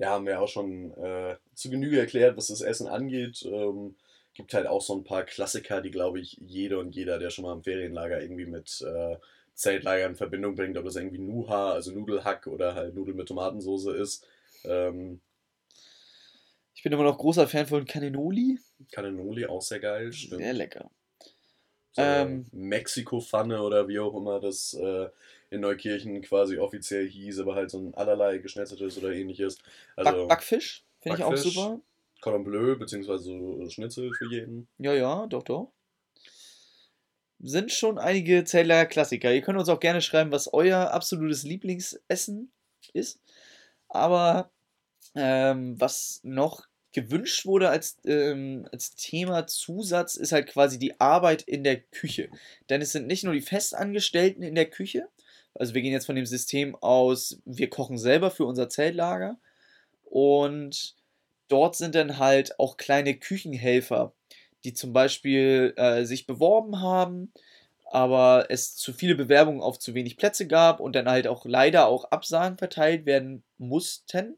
[0.00, 3.42] ja, haben wir auch schon äh, zu Genüge erklärt, was das Essen angeht.
[3.44, 3.96] Ähm,
[4.32, 7.44] gibt halt auch so ein paar Klassiker, die, glaube ich, jeder und jeder, der schon
[7.44, 9.16] mal im Ferienlager irgendwie mit äh,
[9.60, 13.86] Zeltlager in Verbindung bringt, ob das irgendwie Nuha, also Nudelhack oder halt Nudeln mit Tomatensauce
[13.86, 14.26] ist.
[14.64, 15.20] Ähm,
[16.74, 18.58] ich bin immer noch großer Fan von Cannoli.
[18.90, 20.12] Cannoli, auch sehr geil.
[20.14, 20.40] Stimmt.
[20.40, 20.90] Sehr lecker.
[21.92, 25.08] So ähm, Mexiko-Pfanne oder wie auch immer das äh,
[25.50, 29.58] in Neukirchen quasi offiziell hieß, aber halt so ein allerlei geschnetzeltes oder ähnliches.
[29.94, 31.80] Also Back Backfisch finde ich auch super.
[32.22, 34.68] Cordon Bleu, beziehungsweise so Schnitzel für jeden.
[34.78, 35.72] Ja, ja, doch, doch.
[37.42, 39.32] Sind schon einige Zähler Klassiker.
[39.32, 42.50] Ihr könnt uns auch gerne schreiben, was euer absolutes Lieblingsessen
[42.92, 43.20] ist.
[43.88, 44.50] Aber
[45.14, 51.42] ähm, was noch gewünscht wurde als, ähm, als Thema Zusatz, ist halt quasi die Arbeit
[51.42, 52.30] in der Küche.
[52.68, 55.08] Denn es sind nicht nur die Festangestellten in der Küche,
[55.54, 59.38] also wir gehen jetzt von dem System aus, wir kochen selber für unser Zeltlager
[60.04, 60.94] und
[61.48, 64.12] dort sind dann halt auch kleine Küchenhelfer,
[64.64, 67.32] die zum Beispiel äh, sich beworben haben,
[67.90, 71.86] aber es zu viele Bewerbungen auf zu wenig Plätze gab und dann halt auch leider
[71.86, 74.36] auch Absagen verteilt werden mussten,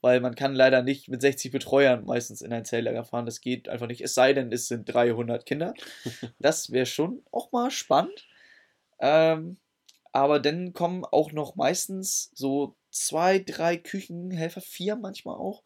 [0.00, 3.68] weil man kann leider nicht mit 60 Betreuern meistens in ein Zeltlager fahren, das geht
[3.68, 5.74] einfach nicht, es sei denn, es sind 300 Kinder.
[6.38, 8.26] Das wäre schon auch mal spannend.
[9.00, 9.56] Ähm,
[10.12, 15.62] aber dann kommen auch noch meistens so zwei, drei Küchenhelfer, vier manchmal auch,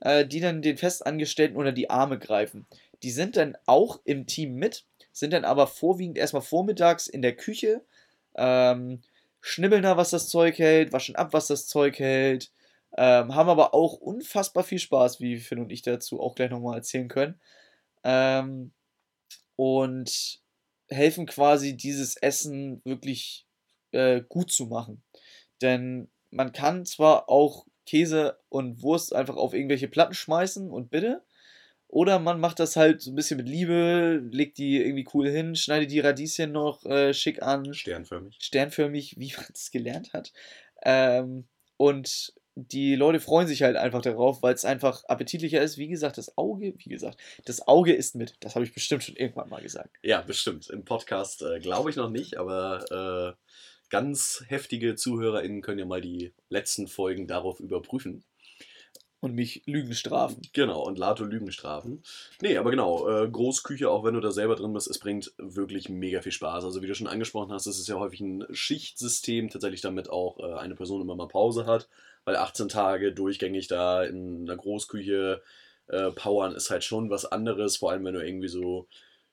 [0.00, 2.66] äh, die dann den Festangestellten unter die Arme greifen.
[3.02, 7.36] Die sind dann auch im Team mit, sind dann aber vorwiegend erstmal vormittags in der
[7.36, 7.82] Küche,
[8.36, 9.02] ähm,
[9.40, 12.50] schnibbeln da, was das Zeug hält, waschen ab, was das Zeug hält.
[12.98, 16.78] Ähm, haben aber auch unfassbar viel Spaß, wie Finn und ich dazu auch gleich nochmal
[16.78, 17.40] erzählen können.
[18.04, 18.72] Ähm,
[19.56, 20.40] und
[20.88, 23.46] helfen quasi dieses Essen wirklich
[23.92, 25.02] äh, gut zu machen.
[25.62, 31.22] Denn man kann zwar auch Käse und Wurst einfach auf irgendwelche Platten schmeißen und bitte.
[31.88, 35.54] Oder man macht das halt so ein bisschen mit Liebe, legt die irgendwie cool hin,
[35.54, 37.72] schneidet die Radieschen noch äh, schick an.
[37.72, 38.36] Sternförmig.
[38.40, 40.32] Sternförmig, wie man es gelernt hat.
[40.82, 45.76] Ähm, und die Leute freuen sich halt einfach darauf, weil es einfach appetitlicher ist.
[45.76, 48.34] Wie gesagt, das Auge, wie gesagt, das Auge ist mit.
[48.40, 49.90] Das habe ich bestimmt schon irgendwann mal gesagt.
[50.02, 50.70] Ja, bestimmt.
[50.70, 56.00] Im Podcast äh, glaube ich noch nicht, aber äh, ganz heftige ZuhörerInnen können ja mal
[56.00, 58.24] die letzten Folgen darauf überprüfen.
[59.26, 60.40] Und mich Lügen strafen.
[60.52, 62.04] Genau, und Lato Lügen strafen.
[62.40, 65.88] Nee, aber genau, äh, Großküche, auch wenn du da selber drin bist, es bringt wirklich
[65.88, 66.64] mega viel Spaß.
[66.64, 70.38] Also wie du schon angesprochen hast, es ist ja häufig ein Schichtsystem, tatsächlich damit auch
[70.38, 71.88] äh, eine Person immer mal Pause hat,
[72.24, 75.42] weil 18 Tage durchgängig da in einer Großküche
[75.88, 78.86] äh, powern ist halt schon was anderes, vor allem wenn du irgendwie so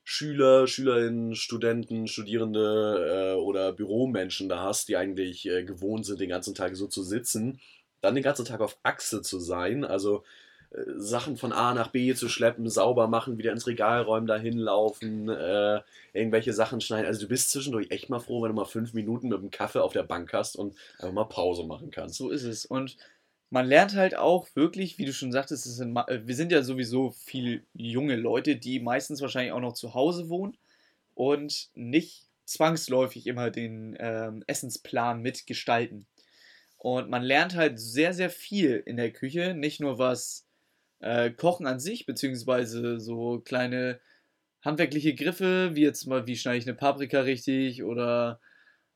[0.03, 6.29] Schüler, Schülerinnen, Studenten, Studierende äh, oder Büromenschen da hast, die eigentlich äh, gewohnt sind, den
[6.29, 7.59] ganzen Tag so zu sitzen,
[8.03, 10.23] dann den ganzen Tag auf Achse zu sein, also
[10.71, 14.57] äh, Sachen von A nach B zu schleppen, sauber machen, wieder ins Regal räumen, dahin
[14.57, 15.81] laufen, äh,
[16.11, 17.07] irgendwelche Sachen schneiden.
[17.07, 19.81] Also du bist zwischendurch echt mal froh, wenn du mal fünf Minuten mit dem Kaffee
[19.81, 22.15] auf der Bank hast und einfach mal Pause machen kannst.
[22.15, 22.65] So ist es.
[22.65, 22.97] Und
[23.49, 27.11] man lernt halt auch wirklich, wie du schon sagtest, sind, äh, wir sind ja sowieso
[27.11, 30.57] viel junge Leute, die meistens wahrscheinlich auch noch zu Hause wohnen
[31.15, 36.05] und nicht zwangsläufig immer den ähm, Essensplan mitgestalten.
[36.83, 40.45] Und man lernt halt sehr, sehr viel in der Küche, nicht nur was
[40.99, 44.01] äh, Kochen an sich, beziehungsweise so kleine
[44.61, 48.41] handwerkliche Griffe, wie jetzt mal, wie schneide ich eine Paprika richtig oder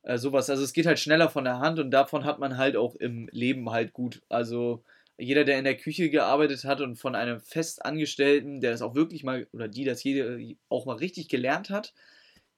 [0.03, 0.49] äh, sowas.
[0.49, 3.29] Also es geht halt schneller von der Hand und davon hat man halt auch im
[3.31, 4.21] Leben halt gut.
[4.27, 4.83] Also
[5.17, 9.23] jeder, der in der Küche gearbeitet hat und von einem Festangestellten, der das auch wirklich
[9.23, 11.93] mal, oder die das jede auch mal richtig gelernt hat,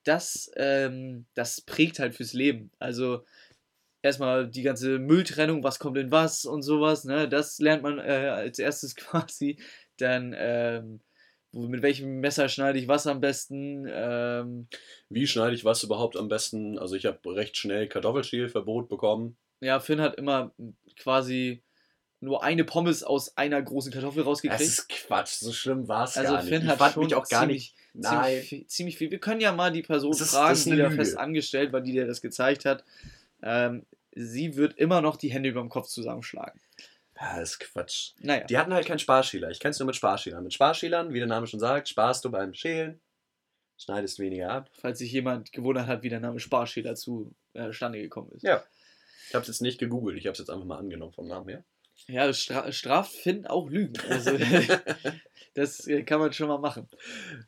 [0.03, 2.71] das, ähm, das prägt halt fürs Leben.
[2.79, 3.25] Also
[4.01, 8.29] erstmal die ganze Mülltrennung, was kommt in was und sowas, ne, das lernt man äh,
[8.33, 9.57] als erstes quasi.
[9.97, 11.01] Dann ähm,
[11.51, 13.87] mit welchem Messer schneide ich was am besten?
[13.89, 14.67] Ähm,
[15.09, 16.77] Wie schneide ich was überhaupt am besten?
[16.77, 19.35] Also ich habe recht schnell Kartoffelschälverbot bekommen.
[19.59, 20.53] Ja, Finn hat immer
[20.97, 21.63] quasi
[22.21, 24.61] nur eine Pommes aus einer großen Kartoffel rausgekriegt.
[24.61, 26.67] Das ist Quatsch, so schlimm war es also gar Finn nicht.
[26.69, 28.05] Hat fand schon mich auch gar ziemlich, nicht.
[28.05, 28.43] Nein.
[28.43, 29.11] Ziemlich, ziemlich, viel.
[29.11, 32.05] Wir können ja mal die Person ist, fragen, die da fest angestellt war, die dir
[32.05, 32.83] das gezeigt hat.
[33.43, 36.59] Ähm, sie wird immer noch die Hände über dem Kopf zusammenschlagen.
[37.19, 38.13] Ja, das ist Quatsch.
[38.19, 38.45] Naja.
[38.45, 39.49] Die hatten halt keinen Sparschäler.
[39.49, 40.43] Ich kenne es nur mit Sparschälern.
[40.43, 43.01] Mit Sparschälern, wie der Name schon sagt, sparst du beim Schälen,
[43.77, 44.69] schneidest weniger ab.
[44.73, 48.43] Falls sich jemand gewundert hat, wie der Name Sparschäler zustande äh, gekommen ist.
[48.43, 48.63] Ja.
[49.27, 51.49] Ich habe es jetzt nicht gegoogelt, ich habe es jetzt einfach mal angenommen vom Namen
[51.49, 51.63] her.
[52.07, 53.93] Ja, stra straft Finn auch Lügen.
[54.09, 54.31] Also,
[55.53, 56.87] das äh, kann man schon mal machen.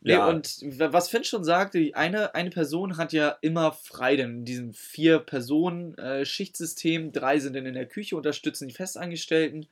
[0.00, 0.28] Nee, ja.
[0.28, 4.72] Und was Finn schon sagte, eine, eine Person hat ja immer frei, denn in diesem
[4.72, 9.68] Vier-Personen-Schichtsystem, äh, drei sind dann in der Küche, unterstützen die Festangestellten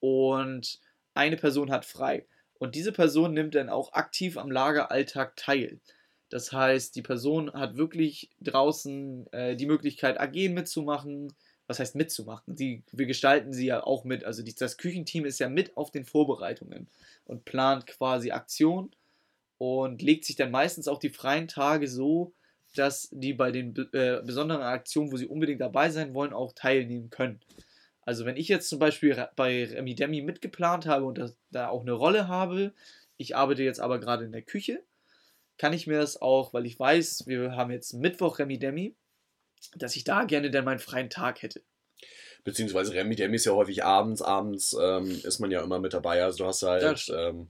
[0.00, 0.80] und
[1.14, 2.24] eine Person hat frei.
[2.58, 5.78] Und diese Person nimmt dann auch aktiv am Lageralltag teil.
[6.28, 11.32] Das heißt, die Person hat wirklich draußen äh, die Möglichkeit, AG mitzumachen,
[11.72, 12.54] was heißt mitzumachen?
[12.54, 14.24] Die, wir gestalten sie ja auch mit.
[14.24, 16.86] Also die, das Küchenteam ist ja mit auf den Vorbereitungen
[17.24, 18.90] und plant quasi Aktion
[19.56, 22.34] und legt sich dann meistens auch die freien Tage so,
[22.74, 27.08] dass die bei den äh, besonderen Aktionen, wo sie unbedingt dabei sein wollen, auch teilnehmen
[27.08, 27.40] können.
[28.02, 31.82] Also wenn ich jetzt zum Beispiel bei Remi Demi mitgeplant habe und das, da auch
[31.82, 32.74] eine Rolle habe,
[33.16, 34.82] ich arbeite jetzt aber gerade in der Küche,
[35.56, 38.94] kann ich mir das auch, weil ich weiß, wir haben jetzt Mittwoch Remi Demi,
[39.76, 41.62] dass ich da gerne dann meinen freien Tag hätte.
[42.44, 46.24] Beziehungsweise Remi Demi ist ja häufig abends, abends ähm, ist man ja immer mit dabei.
[46.24, 47.48] Also du hast halt ähm,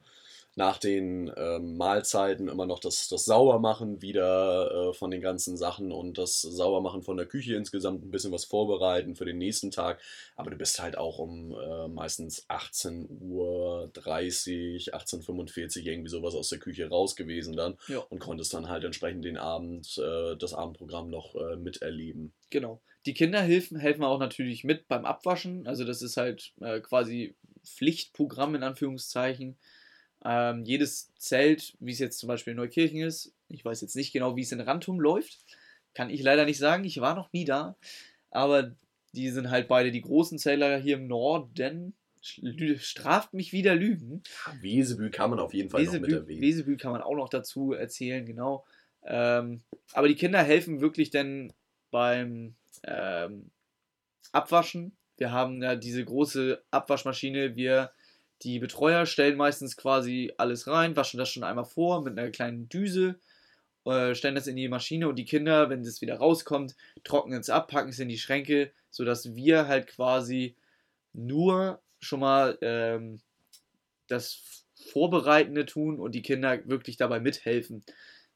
[0.55, 5.93] nach den ähm, Mahlzeiten immer noch das, das Saubermachen wieder äh, von den ganzen Sachen
[5.93, 10.01] und das Saubermachen von der Küche insgesamt ein bisschen was vorbereiten für den nächsten Tag.
[10.37, 16.51] Aber du bist halt auch um äh, meistens 18 Uhr 30, 18.45 irgendwie sowas aus
[16.51, 17.99] der Küche raus gewesen dann ja.
[18.11, 22.35] und konntest dann halt entsprechend den Abend, äh, das Abendprogramm noch äh, miterleben.
[22.51, 22.83] Genau.
[23.07, 25.67] Die Kinder helfen, helfen auch natürlich mit beim Abwaschen.
[25.67, 27.35] Also das ist halt äh, quasi
[27.65, 29.57] Pflichtprogramm in Anführungszeichen.
[30.25, 34.13] Ähm, jedes Zelt, wie es jetzt zum Beispiel in Neukirchen ist, ich weiß jetzt nicht
[34.13, 35.45] genau, wie es in Rantum läuft,
[35.95, 37.77] kann ich leider nicht sagen, ich war noch nie da,
[38.31, 38.75] aber
[39.15, 41.95] die sind halt beide die großen Zeller hier im Norden.
[42.79, 44.23] Straft mich wieder Lügen.
[44.61, 46.41] Wesebü kann man auf jeden Fall Wesebü, noch mit erwähnen.
[46.41, 48.65] Wesebü kann man auch noch dazu erzählen, genau.
[49.05, 49.61] Ähm,
[49.93, 51.53] aber die Kinder helfen wirklich dann
[51.91, 52.55] beim
[52.85, 53.51] ähm,
[54.31, 54.97] abwaschen.
[55.17, 57.57] Wir haben ja diese große Abwaschmaschine.
[57.57, 57.91] Wir,
[58.45, 62.69] die Betreuer, stellen meistens quasi alles rein, waschen das schon einmal vor mit einer kleinen
[62.69, 63.19] Düse,
[63.85, 67.51] äh, stellen das in die Maschine und die Kinder, wenn es wieder rauskommt, trocknen es
[67.51, 70.57] ab, packen es in die Schränke, sodass wir halt quasi
[71.13, 73.21] nur schon mal ähm,
[74.09, 77.85] das Vorbereitende tun und die Kinder wirklich dabei mithelfen.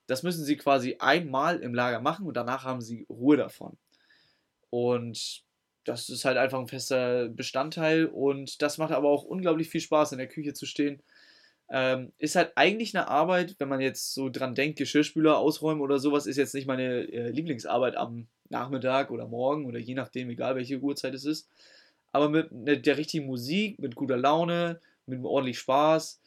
[0.07, 3.77] Das müssen sie quasi einmal im Lager machen und danach haben sie Ruhe davon.
[4.71, 5.46] Und
[5.87, 10.13] das ist halt einfach ein fester Bestandteil und das macht aber auch unglaublich viel Spaß,
[10.13, 11.01] in der Küche zu stehen.
[11.69, 15.99] Ähm, ist halt eigentlich eine Arbeit, wenn man jetzt so dran denkt, Geschirrspüler ausräumen oder
[15.99, 20.57] sowas, ist jetzt nicht meine äh, Lieblingsarbeit am Nachmittag oder morgen oder je nachdem, egal
[20.57, 21.49] welche Uhrzeit es ist.
[22.13, 26.21] Aber mit ne, der richtigen Musik, mit guter Laune, mit ordentlich Spaß,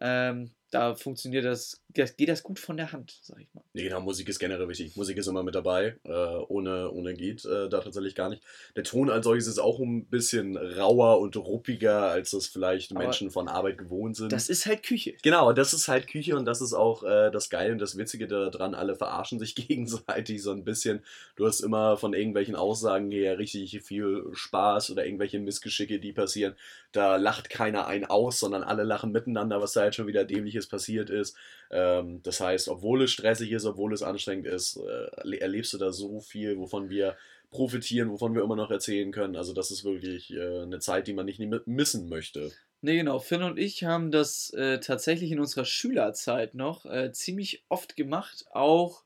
[0.00, 3.64] ähm, da funktioniert das, geht das gut von der Hand, sag ich mal.
[3.72, 4.96] Nee, genau, Musik ist generell wichtig.
[4.96, 5.96] Musik ist immer mit dabei.
[6.04, 8.42] Äh, ohne, ohne geht äh, da tatsächlich gar nicht.
[8.76, 13.00] Der Ton als solches ist auch ein bisschen rauer und ruppiger, als das vielleicht Aber
[13.00, 14.32] Menschen von Arbeit gewohnt sind.
[14.32, 15.14] Das ist halt Küche.
[15.22, 18.28] Genau, das ist halt Küche und das ist auch äh, das Geile und das Witzige
[18.28, 18.74] daran.
[18.74, 21.04] Alle verarschen sich gegenseitig so ein bisschen.
[21.34, 26.54] Du hast immer von irgendwelchen Aussagen her richtig viel Spaß oder irgendwelche Missgeschicke, die passieren.
[26.92, 30.24] Da lacht keiner ein aus, sondern alle lachen miteinander, was da halt schon wieder
[30.60, 31.36] dämliches passiert ist.
[31.70, 35.92] Ähm, das heißt, obwohl es stressig ist, obwohl es anstrengend ist, äh, erlebst du da
[35.92, 37.16] so viel, wovon wir
[37.50, 39.36] profitieren, wovon wir immer noch erzählen können.
[39.36, 42.52] Also das ist wirklich äh, eine Zeit, die man nicht missen möchte.
[42.82, 43.18] Ne, genau.
[43.18, 48.46] Finn und ich haben das äh, tatsächlich in unserer Schülerzeit noch äh, ziemlich oft gemacht,
[48.52, 49.02] auch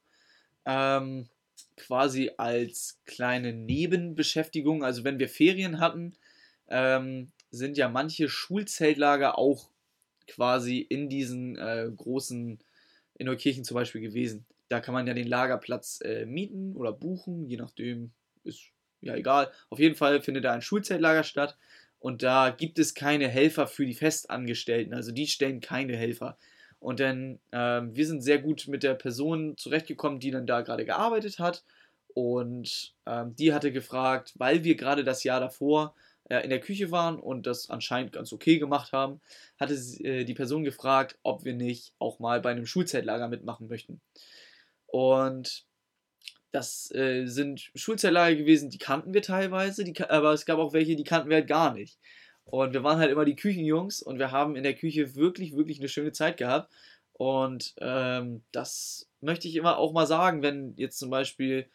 [0.65, 1.29] ähm,
[1.77, 4.85] quasi als kleine Nebenbeschäftigung.
[4.85, 6.15] Also wenn wir Ferien hatten,
[6.69, 9.71] ähm, sind ja manche Schulzeltlager auch
[10.27, 12.59] quasi in diesen äh, großen,
[13.15, 14.47] in Neukirchen zum Beispiel gewesen.
[14.69, 18.13] Da kann man ja den Lagerplatz äh, mieten oder buchen, je nachdem,
[18.45, 18.71] ist
[19.01, 19.51] ja egal.
[19.71, 21.57] Auf jeden Fall findet da ein Schulzeltlager statt
[21.99, 26.37] und da gibt es keine Helfer für die Festangestellten, also die stellen keine Helfer.
[26.85, 30.85] Und dann, ähm, wir sind sehr gut mit der Person zurechtgekommen, die dann da gerade
[30.85, 31.65] gearbeitet hat.
[32.13, 35.95] Und ähm, die hatte gefragt, weil wir gerade das Jahr davor
[36.29, 39.21] in der Küche waren und das anscheinend ganz okay gemacht haben,
[39.59, 44.01] hatte äh, die Person gefragt, ob wir nicht auch mal bei einem Schulzeitlager mitmachen möchten.
[44.87, 45.67] Und
[46.51, 50.97] das äh, sind Schulzeitlager gewesen, die kannten wir teilweise, die, aber es gab auch welche,
[50.97, 51.99] die kannten wir halt gar nicht.
[52.45, 55.79] Und wir waren halt immer die Küchenjungs und wir haben in der Küche wirklich, wirklich
[55.81, 56.73] eine schöne Zeit gehabt.
[57.13, 61.69] Und ähm, das möchte ich immer auch mal sagen, wenn jetzt zum Beispiel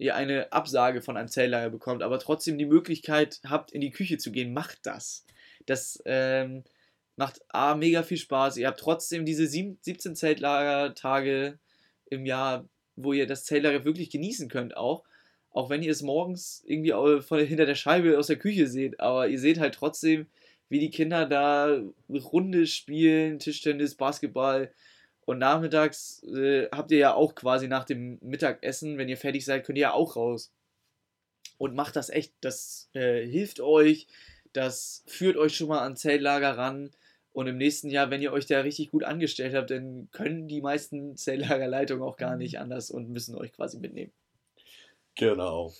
[0.00, 4.16] ihr eine Absage von einem Zelllager bekommt, aber trotzdem die Möglichkeit habt, in die Küche
[4.16, 5.26] zu gehen, macht das.
[5.66, 6.64] Das ähm,
[7.16, 8.56] macht A, mega viel Spaß.
[8.56, 11.58] Ihr habt trotzdem diese 17 Zeltlagertage
[12.06, 15.04] im Jahr, wo ihr das Zeltlager wirklich genießen könnt auch.
[15.50, 16.92] Auch wenn ihr es morgens irgendwie
[17.22, 19.00] von, hinter der Scheibe aus der Küche seht.
[19.00, 20.28] Aber ihr seht halt trotzdem,
[20.70, 21.78] wie die Kinder da
[22.08, 24.72] Runde spielen, Tischtennis, Basketball,
[25.30, 29.64] und nachmittags äh, habt ihr ja auch quasi nach dem Mittagessen, wenn ihr fertig seid,
[29.64, 30.50] könnt ihr ja auch raus.
[31.56, 32.32] Und macht das echt.
[32.40, 34.08] Das äh, hilft euch.
[34.52, 36.90] Das führt euch schon mal an Zelllager ran.
[37.32, 40.62] Und im nächsten Jahr, wenn ihr euch da richtig gut angestellt habt, dann können die
[40.62, 44.10] meisten Zelllagerleitungen auch gar nicht anders und müssen euch quasi mitnehmen.
[45.14, 45.72] Genau.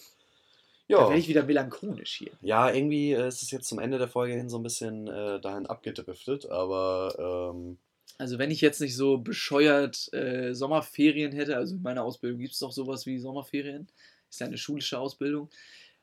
[0.87, 0.99] Ja.
[0.99, 2.31] Da werde ich wieder melancholisch hier.
[2.41, 5.41] Ja, irgendwie äh, ist es jetzt zum Ende der Folge hin so ein bisschen äh,
[5.41, 7.79] dahin abgedriftet, aber ähm,
[8.21, 12.53] also wenn ich jetzt nicht so bescheuert äh, Sommerferien hätte, also in meiner Ausbildung gibt
[12.53, 13.89] es doch sowas wie Sommerferien,
[14.29, 15.49] ist ja eine schulische Ausbildung,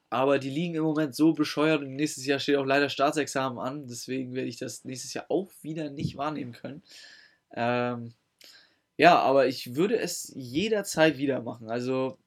[0.10, 3.88] aber die liegen im Moment so bescheuert und nächstes Jahr steht auch leider Staatsexamen an,
[3.88, 6.82] deswegen werde ich das nächstes Jahr auch wieder nicht wahrnehmen können.
[7.54, 8.14] Ähm,
[8.98, 11.70] ja, aber ich würde es jederzeit wieder machen.
[11.70, 12.18] Also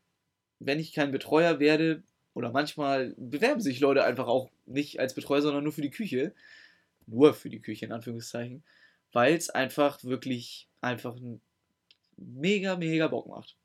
[0.61, 5.43] wenn ich kein Betreuer werde, oder manchmal bewerben sich Leute einfach auch nicht als Betreuer,
[5.43, 6.32] sondern nur für die Küche.
[7.09, 8.62] Nur für die Küche, in Anführungszeichen
[9.12, 11.16] weil es einfach wirklich einfach
[12.16, 13.56] mega, mega Bock macht.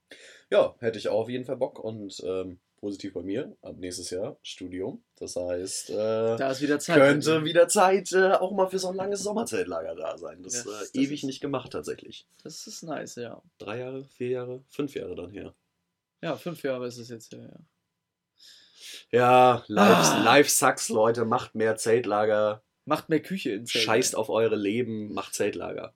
[0.49, 3.55] Ja, hätte ich auch auf jeden Fall Bock und ähm, positiv bei mir.
[3.61, 5.03] Ab nächstes Jahr Studium.
[5.15, 6.97] Das heißt, äh, da ist wieder Zeit.
[6.97, 10.43] Könnte wieder Zeit äh, auch mal für so ein langes Sommerzeltlager da sein.
[10.43, 12.27] Das, ja, äh, das ewig nicht gemacht tatsächlich.
[12.43, 13.41] Das ist nice, ja.
[13.57, 15.55] Drei Jahre, vier Jahre, fünf Jahre dann her.
[16.21, 17.59] Ja, fünf Jahre ist es jetzt her, ja.
[19.11, 20.23] Ja, live, ah.
[20.23, 21.25] live sucks, Leute.
[21.25, 22.63] Macht mehr Zeltlager.
[22.85, 23.97] Macht mehr Küche in Zeltlager.
[23.97, 25.93] Scheißt auf eure Leben, macht Zeltlager.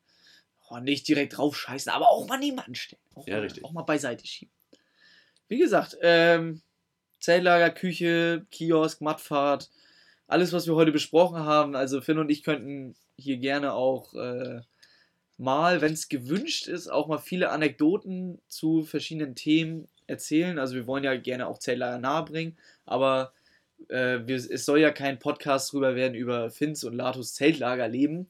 [0.69, 3.01] Oh, nicht direkt drauf scheißen, aber auch mal nebenan stellen.
[3.15, 3.63] Auch ja, mal, richtig.
[3.63, 4.53] Auch mal beiseite schieben.
[5.47, 6.61] Wie gesagt, ähm,
[7.19, 9.69] Zeltlager, Küche, Kiosk, Mattfahrt,
[10.27, 11.75] alles, was wir heute besprochen haben.
[11.75, 14.61] Also Finn und ich könnten hier gerne auch äh,
[15.37, 20.59] mal, wenn es gewünscht ist, auch mal viele Anekdoten zu verschiedenen Themen erzählen.
[20.59, 23.33] Also wir wollen ja gerne auch Zeltlager nahebringen, aber
[23.89, 28.29] äh, wir, es soll ja kein Podcast drüber werden über Finns und Latus Zeltlagerleben,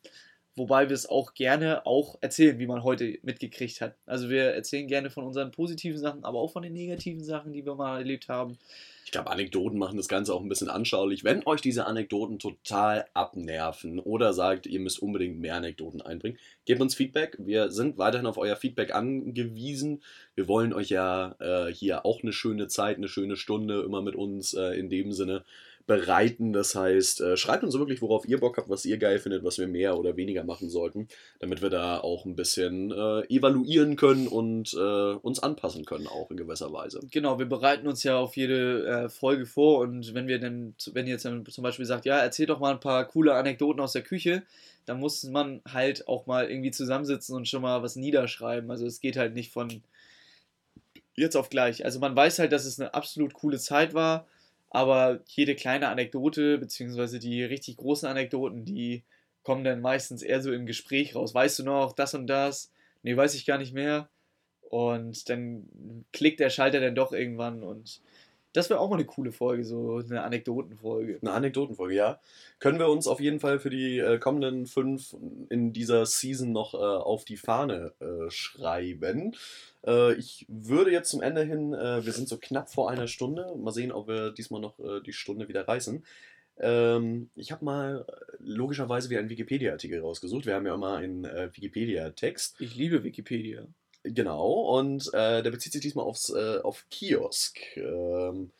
[0.55, 3.95] wobei wir es auch gerne auch erzählen, wie man heute mitgekriegt hat.
[4.05, 7.65] Also wir erzählen gerne von unseren positiven Sachen, aber auch von den negativen Sachen, die
[7.65, 8.57] wir mal erlebt haben.
[9.09, 11.23] Ich glaube, Anekdoten machen das Ganze auch ein bisschen anschaulich.
[11.23, 16.79] Wenn euch diese Anekdoten total abnerven oder sagt, ihr müsst unbedingt mehr Anekdoten einbringen, gebt
[16.79, 17.35] uns Feedback.
[17.39, 20.03] Wir sind weiterhin auf euer Feedback angewiesen.
[20.35, 24.13] Wir wollen euch ja äh, hier auch eine schöne Zeit, eine schöne Stunde immer mit
[24.13, 25.43] uns äh, in dem Sinne
[25.89, 26.53] bereiten.
[26.53, 29.57] Das heißt, äh, schreibt uns wirklich, worauf ihr Bock habt, was ihr geil findet, was
[29.57, 31.07] wir mehr oder weniger machen sollten,
[31.39, 36.29] damit wir da auch ein bisschen äh, evaluieren können und äh, uns anpassen können, auch
[36.29, 36.99] in gewisser Weise.
[37.09, 41.07] Genau, wir bereiten uns ja auf jede äh, Folge vor und wenn wir dann, wenn
[41.07, 44.03] ihr jetzt zum Beispiel sagt, ja, erzähl doch mal ein paar coole Anekdoten aus der
[44.03, 44.43] Küche,
[44.85, 48.69] dann muss man halt auch mal irgendwie zusammensitzen und schon mal was niederschreiben.
[48.69, 49.81] Also es geht halt nicht von
[51.15, 51.83] jetzt auf gleich.
[51.83, 54.27] Also man weiß halt, dass es eine absolut coole Zeit war
[54.69, 59.03] aber jede kleine Anekdote, beziehungsweise die richtig großen Anekdoten, die
[59.43, 61.33] kommen dann meistens eher so im Gespräch raus.
[61.33, 62.71] Weißt du noch, das und das?
[63.01, 64.09] Nee, weiß ich gar nicht mehr.
[64.61, 68.01] Und dann klickt der Schalter dann doch irgendwann und
[68.53, 71.19] das wäre auch mal eine coole Folge, so eine Anekdotenfolge.
[71.21, 72.19] Eine Anekdotenfolge, ja.
[72.59, 75.15] Können wir uns auf jeden Fall für die äh, kommenden fünf
[75.49, 79.35] in dieser Season noch äh, auf die Fahne äh, schreiben.
[79.85, 83.53] Äh, ich würde jetzt zum Ende hin, äh, wir sind so knapp vor einer Stunde,
[83.55, 86.03] mal sehen, ob wir diesmal noch äh, die Stunde wieder reißen.
[86.57, 88.05] Ähm, ich habe mal
[88.39, 90.45] logischerweise wieder einen Wikipedia-Artikel rausgesucht.
[90.45, 92.59] Wir haben ja immer einen Wikipedia-Text.
[92.59, 93.67] Ich liebe Wikipedia.
[94.03, 97.59] Genau, und äh, der bezieht sich diesmal aufs, äh, auf Kiosk.
[97.75, 98.51] Ähm,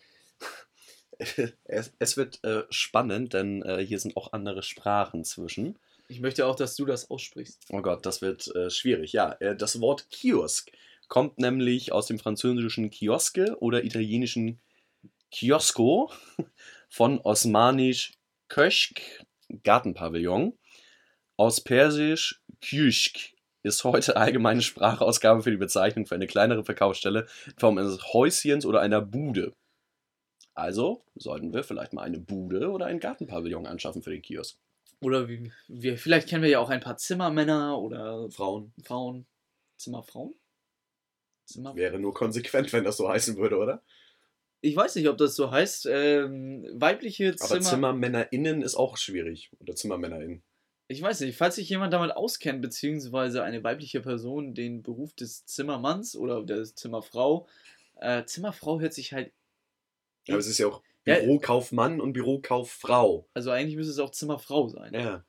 [1.64, 5.78] es, es, wird äh, spannend, denn äh, hier sind auch andere Sprachen zwischen.
[6.08, 7.66] Ich möchte auch, dass du das aussprichst.
[7.70, 9.14] Oh Gott, das wird äh, schwierig.
[9.14, 10.72] Ja, äh, das Wort Kiosk
[11.08, 14.60] kommt nämlich aus dem französischen Kioske oder italienischen
[15.32, 16.12] Kiosco
[16.90, 18.14] von osmanisch
[18.48, 19.02] Köschk,
[19.64, 20.58] Gartenpavillon,
[21.38, 23.34] aus persisch Küschk,
[23.64, 28.66] ist heute allgemeine Sprachausgabe für die Bezeichnung für eine kleinere Verkaufsstelle in Form eines Häuschens
[28.66, 29.54] oder einer Bude.
[30.54, 34.58] Also sollten wir vielleicht mal eine Bude oder ein Gartenpavillon anschaffen für den Kiosk.
[35.02, 38.74] Oder wie, wie, vielleicht kennen wir ja auch ein paar Zimmermänner oder Frauen.
[38.84, 39.26] Frauen.
[39.78, 40.34] Zimmerfrauen?
[41.46, 43.82] Zimmer Wäre nur konsequent, wenn das so heißen würde, oder?
[44.62, 45.88] Ich weiß nicht, ob das so heißt.
[45.90, 47.52] Ähm, weibliche Zimmer.
[47.52, 49.52] Aber ZimmermännerInnen ist auch schwierig.
[49.60, 50.44] Oder ZimmermännerInnen.
[50.92, 55.46] Ich weiß nicht, falls sich jemand damit auskennt, beziehungsweise eine weibliche Person den Beruf des
[55.46, 57.48] Zimmermanns oder der Zimmerfrau,
[58.02, 59.32] äh, Zimmerfrau hört sich halt.
[60.26, 63.28] Ja, aber es ist ja auch Bürokaufmann ja, und Bürokauffrau.
[63.36, 64.96] Also eigentlich müsste es auch Zimmerfrau sein.
[64.96, 65.24] Ja.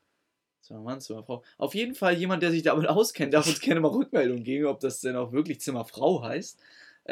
[0.62, 1.44] Zimmermann, Zimmerfrau.
[1.58, 4.80] Auf jeden Fall jemand, der sich damit auskennt, darf uns gerne mal Rückmeldung geben, ob
[4.80, 6.58] das denn auch wirklich Zimmerfrau heißt.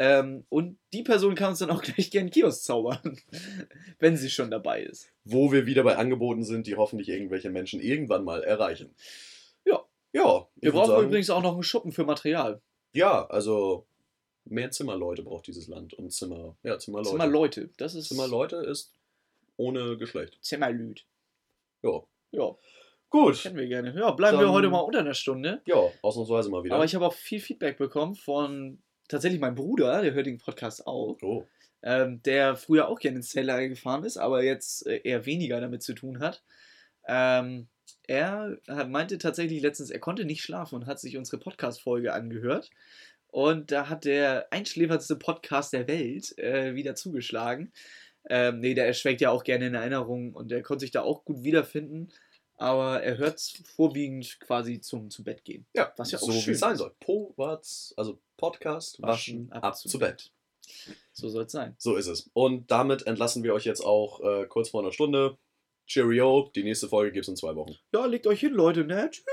[0.01, 3.19] Ähm, und die Person kann uns dann auch gleich gerne Kiosk zaubern,
[3.99, 5.11] wenn sie schon dabei ist.
[5.25, 8.95] Wo wir wieder bei Angeboten sind, die hoffentlich irgendwelche Menschen irgendwann mal erreichen.
[9.65, 9.83] Ja.
[10.13, 10.47] Ja.
[10.55, 12.61] Wir brauchen sagen, übrigens auch noch einen Schuppen für Material.
[12.93, 13.85] Ja, also
[14.45, 17.09] mehr Zimmerleute braucht dieses Land und Zimmer, ja, Zimmerleute.
[17.09, 18.07] Zimmerleute, das ist.
[18.07, 18.93] Zimmerleute ist
[19.57, 20.37] ohne Geschlecht.
[20.41, 21.05] Zimmerlüd.
[21.83, 22.01] Ja.
[22.31, 22.55] Ja.
[23.09, 23.41] Gut.
[23.41, 23.93] Kennen wir gerne.
[23.99, 25.61] Ja, bleiben Dann, wir heute mal unter einer Stunde.
[25.65, 26.75] Ja, ausnahmsweise mal wieder.
[26.75, 30.87] Aber ich habe auch viel Feedback bekommen von tatsächlich meinem Bruder, der hört den Podcast
[30.87, 31.17] auch.
[31.21, 31.45] Oh.
[31.81, 35.81] Ähm, der früher auch gerne ins Zelllager gefahren ist, aber jetzt äh, eher weniger damit
[35.81, 36.43] zu tun hat.
[37.07, 37.67] Ähm,
[38.07, 38.57] er
[38.87, 42.69] meinte tatsächlich letztens, er konnte nicht schlafen und hat sich unsere Podcast-Folge angehört.
[43.27, 47.71] Und da hat der einschläferndste Podcast der Welt äh, wieder zugeschlagen.
[48.29, 51.23] Ähm, nee, der erschweckt ja auch gerne in Erinnerung und der konnte sich da auch
[51.23, 52.09] gut wiederfinden
[52.59, 55.65] aber er hört es vorwiegend quasi zum zu Bett gehen.
[55.73, 56.93] Ja, was ja auch so schön sein soll.
[56.99, 60.31] Powatz, also Podcast, waschen, waschen ab, ab, zu Bett.
[60.69, 60.95] Bett.
[61.13, 61.75] So soll es sein.
[61.77, 62.29] So ist es.
[62.33, 65.37] Und damit entlassen wir euch jetzt auch äh, kurz vor einer Stunde.
[65.87, 67.75] Cheerio, die nächste Folge gibt es in zwei Wochen.
[67.91, 69.09] Ja, legt euch hin, Leute, ne?
[69.09, 69.25] Tschüss.